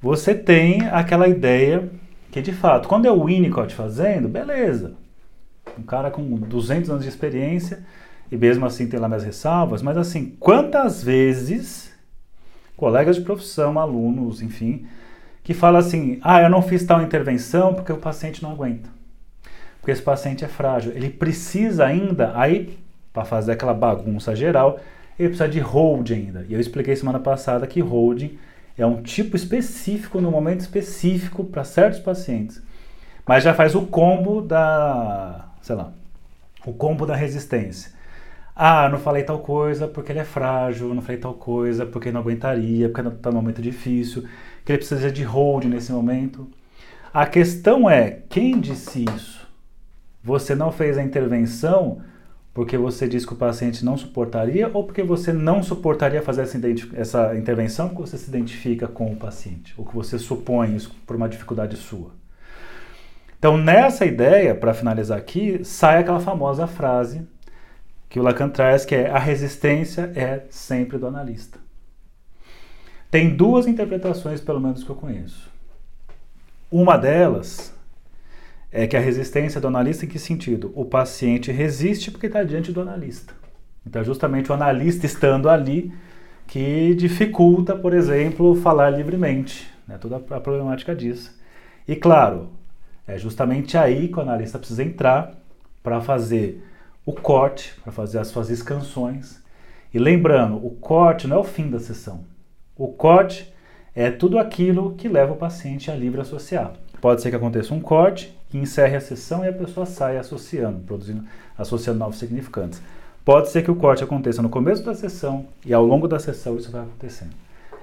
[0.00, 1.90] você tem aquela ideia
[2.32, 4.94] que, de fato, quando é o Winnicott fazendo, beleza.
[5.78, 7.84] Um cara com 200 anos de experiência
[8.32, 11.92] e mesmo assim tem lá minhas ressalvas, mas assim, quantas vezes
[12.76, 14.86] colegas de profissão, alunos, enfim,
[15.44, 18.88] que falam assim: ah, eu não fiz tal intervenção porque o paciente não aguenta.
[19.80, 20.92] Porque esse paciente é frágil.
[20.94, 22.78] Ele precisa ainda, aí
[23.18, 24.78] para fazer aquela bagunça geral,
[25.18, 26.46] ele precisa de hold ainda.
[26.48, 28.38] E eu expliquei semana passada que holding
[28.76, 32.62] é um tipo específico, no momento específico, para certos pacientes.
[33.26, 35.92] Mas já faz o combo da, sei lá,
[36.64, 37.90] o combo da resistência.
[38.54, 42.20] Ah, não falei tal coisa porque ele é frágil, não falei tal coisa porque não
[42.20, 44.24] aguentaria, porque está num momento difícil,
[44.64, 46.48] que ele precisa de hold nesse momento.
[47.12, 49.48] A questão é, quem disse isso?
[50.22, 52.00] Você não fez a intervenção
[52.58, 56.58] porque você disse que o paciente não suportaria ou porque você não suportaria fazer essa,
[56.96, 61.14] essa intervenção porque você se identifica com o paciente ou que você supõe isso por
[61.14, 62.10] uma dificuldade sua.
[63.38, 67.24] Então, nessa ideia, para finalizar aqui, sai aquela famosa frase
[68.08, 71.60] que o Lacan traz, que é a resistência é sempre do analista.
[73.08, 75.48] Tem duas interpretações, pelo menos que eu conheço.
[76.72, 77.72] Uma delas
[78.70, 80.72] é que a resistência do analista em que sentido?
[80.74, 83.32] O paciente resiste porque está diante do analista.
[83.86, 85.92] Então, justamente o analista estando ali
[86.46, 89.98] que dificulta, por exemplo, falar livremente, né?
[89.98, 91.38] toda a problemática disso.
[91.86, 92.50] E claro,
[93.06, 95.34] é justamente aí que o analista precisa entrar
[95.82, 96.62] para fazer
[97.04, 99.42] o corte, para fazer as suas escansões.
[99.92, 102.24] E lembrando, o corte não é o fim da sessão.
[102.76, 103.52] O corte
[103.94, 106.74] é tudo aquilo que leva o paciente a livre associar.
[107.00, 110.80] Pode ser que aconteça um corte que encerre a sessão e a pessoa saia associando,
[110.80, 111.24] produzindo,
[111.56, 112.80] associando novos significantes.
[113.24, 116.56] Pode ser que o corte aconteça no começo da sessão e ao longo da sessão
[116.56, 117.32] isso vai acontecendo.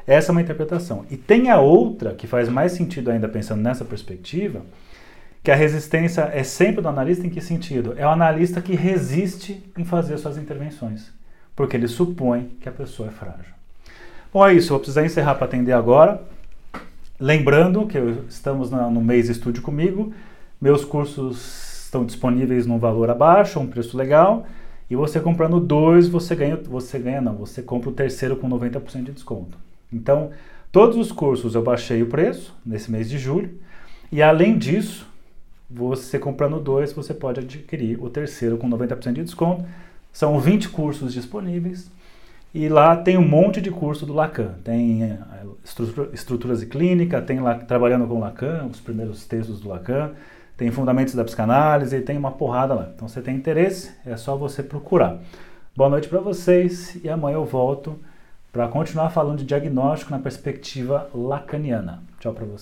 [0.07, 1.05] Essa é uma interpretação.
[1.09, 4.61] E tem a outra, que faz mais sentido ainda pensando nessa perspectiva,
[5.43, 7.93] que a resistência é sempre do analista em que sentido?
[7.97, 11.11] É o analista que resiste em fazer suas intervenções,
[11.55, 13.53] porque ele supõe que a pessoa é frágil.
[14.33, 14.69] Bom, é isso.
[14.69, 16.21] Vou precisar encerrar para atender agora.
[17.19, 17.97] Lembrando que
[18.27, 20.11] estamos no mês Estude Comigo.
[20.65, 24.47] Meus cursos estão disponíveis num valor abaixo, um preço legal.
[24.89, 29.03] E você comprando dois, você ganha, você ganha não, você compra o terceiro com 90%
[29.03, 29.59] de desconto.
[29.93, 30.31] Então,
[30.71, 33.51] todos os cursos eu baixei o preço nesse mês de julho.
[34.11, 35.05] E além disso,
[35.69, 39.63] você comprando dois, você pode adquirir o terceiro com 90% de desconto.
[40.11, 41.91] São 20 cursos disponíveis.
[42.51, 44.55] E lá tem um monte de curso do Lacan.
[44.63, 45.19] Tem é,
[46.11, 50.09] estruturas de clínica, tem lá trabalhando com Lacan, os primeiros textos do Lacan,
[50.57, 52.89] tem fundamentos da psicanálise, tem uma porrada lá.
[52.95, 55.17] Então, se tem interesse, é só você procurar.
[55.75, 57.99] Boa noite para vocês e amanhã eu volto
[58.51, 62.01] para continuar falando de diagnóstico na perspectiva lacaniana.
[62.19, 62.53] Tchau para vocês.